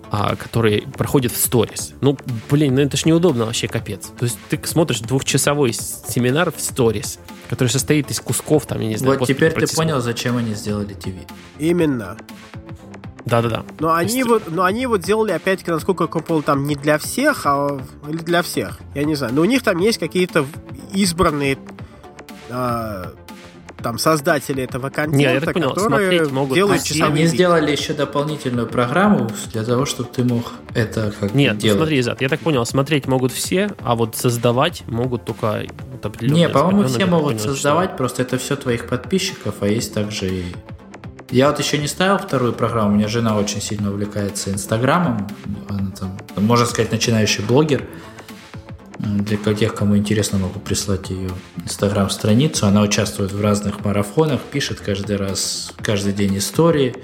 [0.09, 1.93] а, которые проходят в сторис.
[2.01, 2.17] Ну,
[2.49, 4.07] блин, ну это ж неудобно вообще, капец.
[4.17, 8.97] То есть ты смотришь двухчасовой семинар в сторис, который состоит из кусков, там, я не
[8.97, 9.19] знаю.
[9.19, 11.13] Вот теперь ты понял, зачем они сделали ТВ.
[11.59, 12.17] Именно.
[13.25, 13.65] Да-да-да.
[13.79, 14.27] Но они, есть...
[14.27, 18.17] вот, но они вот делали, опять-таки, насколько я понял, там не для всех, а или
[18.17, 19.33] для всех, я не знаю.
[19.33, 20.45] Но у них там есть какие-то
[20.93, 21.57] избранные
[22.49, 23.03] э,
[23.87, 27.93] там создатели этого контента, Нет, я так понял, которые могут делают часовые Они сделали еще
[27.93, 31.77] дополнительную программу для того, чтобы ты мог это как Нет, делать.
[31.77, 35.63] смотри, Зад, я так понял, смотреть могут все, а вот создавать могут только
[35.93, 36.47] вот определенные...
[36.47, 37.97] Не, по-моему, все могут понял, создавать, что...
[37.97, 40.43] просто это все твоих подписчиков, а есть также и
[41.29, 45.27] я вот еще не ставил вторую программу, у меня жена очень сильно увлекается Инстаграмом,
[45.69, 47.85] она там, можно сказать, начинающий блогер.
[48.99, 51.29] Для тех, кому интересно, могу прислать ее
[51.63, 52.65] инстаграм-страницу.
[52.65, 56.95] Она участвует в разных марафонах, пишет каждый раз, каждый день истории.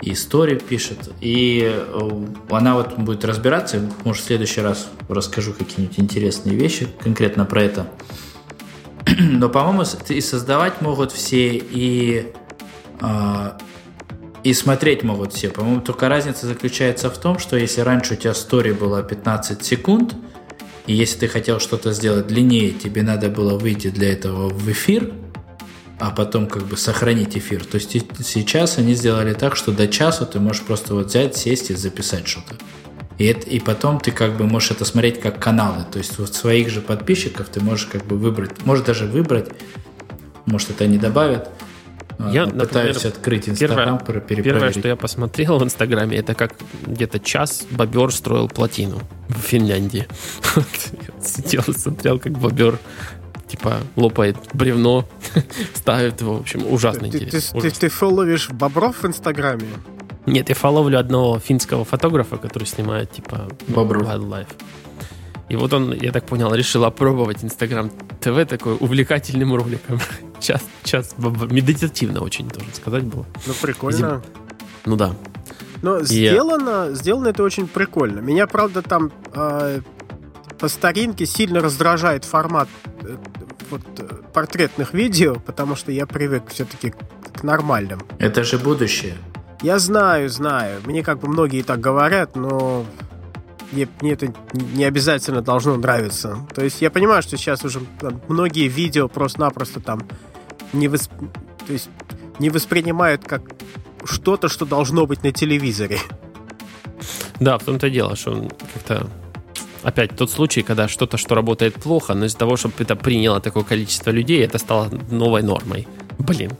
[0.00, 1.10] И истории пишет.
[1.20, 3.82] И э, она вот будет разбираться.
[4.04, 7.86] Может, в следующий раз расскажу какие-нибудь интересные вещи конкретно про это.
[9.18, 12.32] Но, по-моему, и создавать могут все, и,
[13.00, 13.50] э,
[14.44, 15.50] и смотреть могут все.
[15.50, 20.14] По-моему, только разница заключается в том, что если раньше у тебя история была 15 секунд–
[20.88, 25.12] и если ты хотел что-то сделать длиннее, тебе надо было выйти для этого в эфир,
[26.00, 27.62] а потом как бы сохранить эфир.
[27.66, 27.90] То есть
[28.24, 32.26] сейчас они сделали так, что до часу ты можешь просто вот взять, сесть и записать
[32.26, 32.56] что-то.
[33.18, 35.84] И, это, и потом ты как бы можешь это смотреть как каналы.
[35.92, 39.50] То есть вот своих же подписчиков ты можешь как бы выбрать, можешь даже выбрать,
[40.46, 41.50] может это они добавят,
[42.18, 46.54] я пытаюсь например, открыть Инстаграм, первое, первое, что я посмотрел в Инстаграме, это как
[46.86, 50.06] где-то час бобер строил плотину в Финляндии.
[51.22, 52.78] Сидел и смотрел, как бобер
[53.46, 55.08] типа лопает бревно,
[55.74, 57.60] ставит его, в общем, ужасно интересно.
[57.60, 59.68] Ты, ты, ты фолловишь бобров в Инстаграме?
[60.26, 64.06] Нет, я фолловлю одного финского фотографа, который снимает, типа, Бобров.
[64.06, 64.48] wildlife.
[65.48, 67.90] И вот он, я так понял, решил опробовать Инстаграм
[68.20, 70.00] ТВ такой увлекательным роликом.
[70.40, 73.26] час, час, медитативно очень, должен сказать было.
[73.46, 74.22] Ну, прикольно.
[74.84, 75.14] Ну да.
[75.82, 76.94] Но сделано, я...
[76.94, 78.20] сделано это очень прикольно.
[78.20, 79.80] Меня, правда, там э,
[80.58, 82.68] по старинке сильно раздражает формат
[83.02, 83.16] э,
[83.70, 86.92] вот, э, портретных видео, потому что я привык все-таки
[87.32, 88.00] к нормальным.
[88.18, 89.14] Это же будущее.
[89.62, 90.80] Я знаю, знаю.
[90.84, 92.84] Мне как бы многие так говорят, но
[93.72, 96.38] мне, мне это не обязательно должно нравиться.
[96.54, 100.06] То есть я понимаю, что сейчас уже там, многие видео просто-напросто там
[100.72, 101.10] не, восп...
[101.66, 101.88] то есть,
[102.38, 103.42] не воспринимают как
[104.04, 105.98] что-то, что должно быть на телевизоре.
[107.40, 109.08] Да, в том-то и дело, что как-то
[109.82, 113.64] опять тот случай, когда что-то, что работает плохо, но из-за того, чтобы это приняло такое
[113.64, 115.86] количество людей, это стало новой нормой.
[116.18, 116.52] Блин.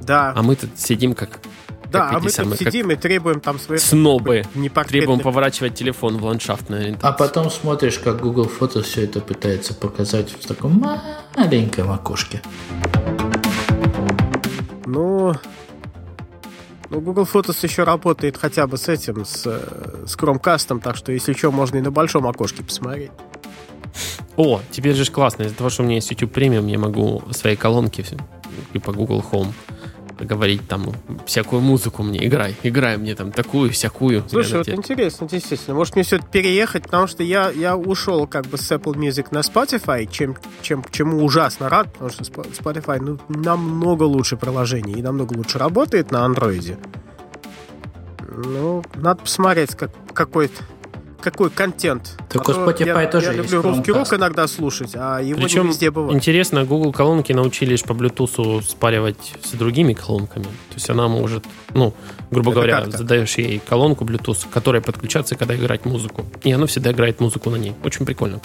[0.00, 0.32] Да.
[0.36, 1.40] А мы тут сидим как
[1.92, 3.78] да, а мы самые, тут сидим и требуем там свои...
[3.78, 4.44] Снобы.
[4.88, 7.10] Требуем поворачивать телефон в ландшафтную ориентацию.
[7.10, 10.82] А потом смотришь, как Google Фото все это пытается показать в таком
[11.36, 12.42] маленьком окошке.
[14.86, 15.34] Ну,
[16.92, 21.32] ну, Google Photos еще работает хотя бы с этим, с, с Chromecast, так что, если
[21.32, 23.10] что, можно и на большом окошке посмотреть.
[24.36, 25.44] О, теперь же классно.
[25.44, 28.04] Из-за того, что у меня есть YouTube Premium, я могу своей колонки
[28.72, 29.52] типа Google Home
[30.24, 30.92] говорить там
[31.26, 34.24] всякую музыку мне, играй, играй мне там такую, всякую.
[34.28, 35.74] Слушай, вот интересно, действительно.
[35.76, 39.28] Может мне все это переехать, потому что я, я ушел как бы с Apple Music
[39.30, 45.02] на Spotify, чем, чем, чему ужасно рад, потому что Spotify ну, намного лучше приложение и
[45.02, 46.78] намного лучше работает на андроиде.
[48.34, 50.62] Ну, надо посмотреть, как, какой-то
[51.22, 52.18] какой контент.
[52.28, 55.62] Так у Spotify я, тоже я есть люблю русский рок иногда слушать, а его Причем,
[55.62, 56.14] не везде бывает.
[56.14, 60.44] интересно, Google колонки научились по Bluetooth спаривать с другими колонками.
[60.44, 61.44] То есть она может,
[61.74, 61.94] ну,
[62.30, 66.26] грубо Это говоря, задаешь ей колонку Bluetooth, которая подключаться, когда играть музыку.
[66.42, 67.74] И она всегда играет музыку на ней.
[67.84, 68.40] Очень прикольно.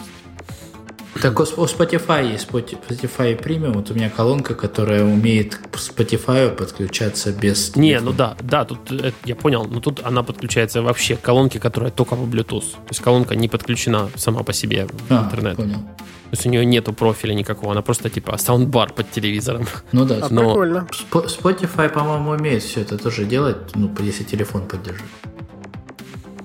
[1.22, 3.74] Так у Spotify есть Spotify Premium.
[3.74, 7.76] Вот у меня колонка, которая умеет к Spotify подключаться без...
[7.76, 11.59] Не, ну да, да, тут это, я понял, но тут она подключается вообще к колонке,
[11.59, 12.72] которая только по Bluetooth.
[12.72, 15.57] То есть колонка не подключена сама по себе в а, интернет.
[15.57, 15.80] Понял.
[15.80, 19.65] То есть у нее нету профиля никакого, она просто типа саундбар под телевизором.
[19.93, 20.49] Ну да, а, но...
[20.49, 20.88] прикольно.
[21.11, 25.05] Spotify, по-моему, умеет все это тоже делать, ну, если телефон поддержит.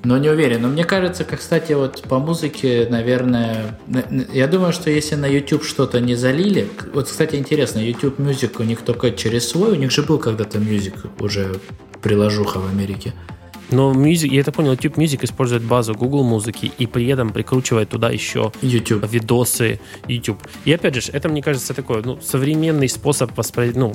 [0.04, 0.62] Но не уверен.
[0.62, 3.78] Но мне кажется, как, кстати, вот по музыке, наверное...
[4.32, 6.68] Я думаю, что если на YouTube что-то не залили...
[6.92, 9.72] Вот, кстати, интересно, YouTube Music у них только через свой...
[9.72, 11.60] У них же был когда-то Music уже
[12.02, 13.14] приложуха в Америке.
[13.72, 17.88] Но Music, я это понял, YouTube Music использует базу Google музыки и при этом прикручивает
[17.88, 19.10] туда еще YouTube.
[19.10, 20.38] видосы YouTube.
[20.64, 23.72] И опять же, это, мне кажется, такой ну, современный способ воспри...
[23.74, 23.94] ну,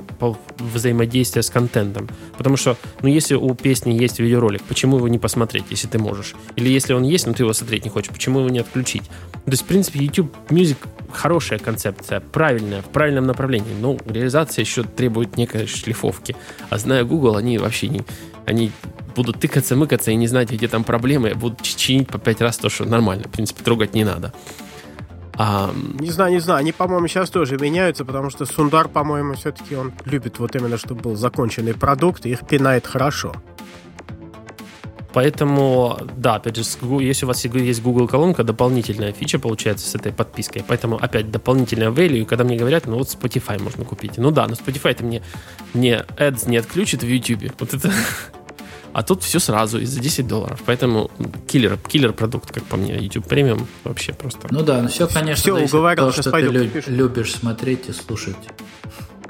[0.57, 2.09] взаимодействия с контентом.
[2.37, 6.35] Потому что, ну, если у песни есть видеоролик, почему его не посмотреть, если ты можешь?
[6.55, 9.03] Или если он есть, но ты его смотреть не хочешь, почему его не отключить?
[9.45, 10.77] То есть, в принципе, YouTube Music
[11.11, 13.73] хорошая концепция, правильная, в правильном направлении.
[13.79, 16.35] Но реализация еще требует некой шлифовки.
[16.69, 18.03] А зная Google, они вообще не...
[18.47, 18.71] Они
[19.13, 22.69] будут тыкаться, мыкаться и не знать, где там проблемы, будут чинить по пять раз то,
[22.69, 23.25] что нормально.
[23.25, 24.33] В принципе, трогать не надо.
[25.35, 25.71] А...
[25.99, 26.59] Не знаю, не знаю.
[26.61, 31.01] Они, по-моему, сейчас тоже меняются, потому что Сундар, по-моему, все-таки он любит вот именно, чтобы
[31.01, 33.35] был законченный продукт, и их пинает хорошо.
[35.13, 36.63] Поэтому, да, опять же,
[37.01, 40.63] если у вас есть Google колонка, дополнительная фича получается с этой подпиской.
[40.65, 42.23] Поэтому, опять, дополнительная value.
[42.25, 44.17] Когда мне говорят, ну вот Spotify можно купить.
[44.17, 45.23] Ну да, но Spotify это мне,
[45.73, 47.51] мне ads не отключит в YouTube.
[47.59, 47.91] Вот это
[48.97, 50.59] а тут все сразу и за 10 долларов.
[50.65, 51.11] Поэтому
[51.47, 54.47] киллер, киллер продукт, как по мне, YouTube премиум вообще просто.
[54.49, 58.35] Ну да, ну все, конечно, все уговаривал, что ты люб, любишь смотреть и слушать.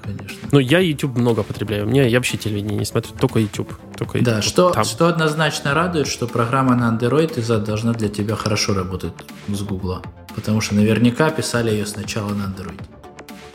[0.02, 0.38] Конечно.
[0.54, 1.86] Ну, я YouTube много потребляю.
[1.86, 3.74] У меня я вообще телевидение не смотрю, только YouTube.
[3.98, 4.86] Только да, что, там.
[4.86, 9.12] что однозначно радует, что программа на Android и должна для тебя хорошо работать
[9.50, 10.02] с Google.
[10.34, 12.82] Потому что наверняка писали ее сначала на Android.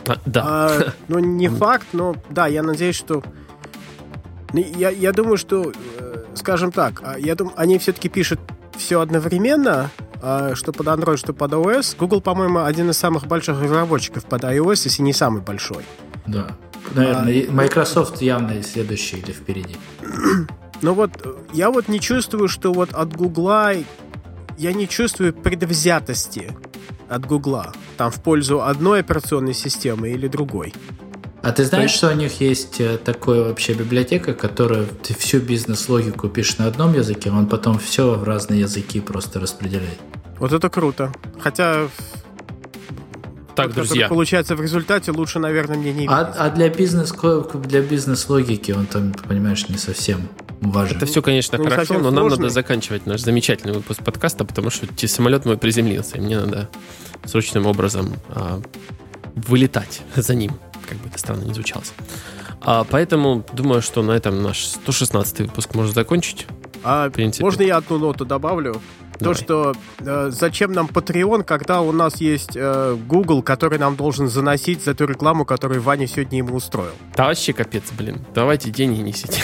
[0.06, 0.42] А, да.
[0.44, 3.22] А, ну, не факт, но да, я надеюсь, что
[4.60, 8.40] я, я думаю, что, э, скажем так, а, я думаю, они все-таки пишут
[8.76, 9.90] все одновременно,
[10.20, 11.96] а, что под Android, что под iOS.
[11.98, 15.84] Google, по-моему, один из самых больших разработчиков под iOS, если не самый большой.
[16.26, 16.56] Да.
[16.94, 19.76] Наверное, а, Microsoft явно следующий или впереди.
[20.82, 21.12] Ну вот,
[21.52, 23.70] я вот не чувствую, что вот от Гугла
[24.58, 26.50] я не чувствую предвзятости
[27.08, 27.72] от Гугла.
[27.96, 30.74] Там в пользу одной операционной системы или другой.
[31.42, 31.96] А ты знаешь, есть...
[31.96, 36.94] что у них есть э, такая вообще библиотека, которая ты всю бизнес-логику пишешь на одном
[36.94, 39.98] языке, а он потом все в разные языки просто распределяет.
[40.38, 41.12] Вот это круто.
[41.40, 41.88] Хотя
[43.56, 44.08] так, вот друзья.
[44.08, 47.12] Получается, в результате лучше, наверное, мне не а, а для бизнес
[47.66, 50.28] для бизнес логики он там, понимаешь, не совсем
[50.60, 50.96] важен.
[50.96, 54.86] Это все, конечно, ну, хорошо, но нам надо заканчивать наш замечательный выпуск подкаста, потому что
[55.08, 56.68] самолет мой приземлился, и мне надо
[57.24, 58.60] срочным образом а,
[59.34, 60.52] вылетать за ним
[60.92, 61.92] как бы это странно не звучалось.
[62.60, 66.46] А, поэтому думаю, что на этом наш 116 выпуск можно закончить.
[66.84, 68.80] А можно я одну ноту добавлю?
[69.18, 69.34] Давай.
[69.36, 74.28] То, что э, зачем нам Patreon, когда у нас есть э, Google, который нам должен
[74.28, 76.92] заносить за ту рекламу, которую Ваня сегодня ему устроил.
[77.16, 78.24] Да вообще капец, блин.
[78.34, 79.40] Давайте деньги несите.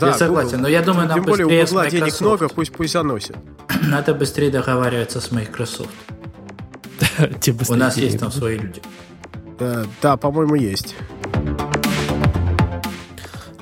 [0.00, 0.62] Да, я согласен, Google.
[0.62, 3.36] но я думаю, нам Тем более у Google денег много, пусть пусть заносит.
[3.82, 5.90] Надо быстрее договариваться с Microsoft.
[7.68, 8.82] у нас есть там свои люди.
[9.58, 10.94] Да, да по-моему, есть.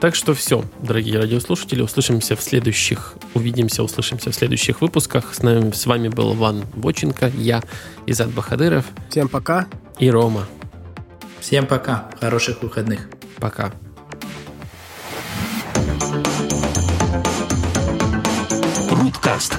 [0.01, 5.35] Так что все, дорогие радиослушатели, услышимся в следующих, увидимся, услышимся в следующих выпусках.
[5.35, 7.63] С, нами, с вами был Ван Боченко, я,
[8.07, 8.87] Изад Бахадыров.
[9.11, 9.67] Всем пока.
[9.99, 10.47] И Рома.
[11.41, 12.11] Всем пока.
[12.19, 13.11] Хороших выходных.
[13.39, 13.73] Пока.
[18.91, 19.59] Руткаст.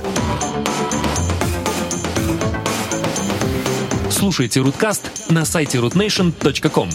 [4.21, 6.89] Слушайте Руткаст на сайте rootnation.com.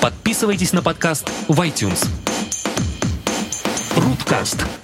[0.00, 2.08] Подписывайтесь на подкаст в iTunes.
[3.94, 4.81] Руткаст.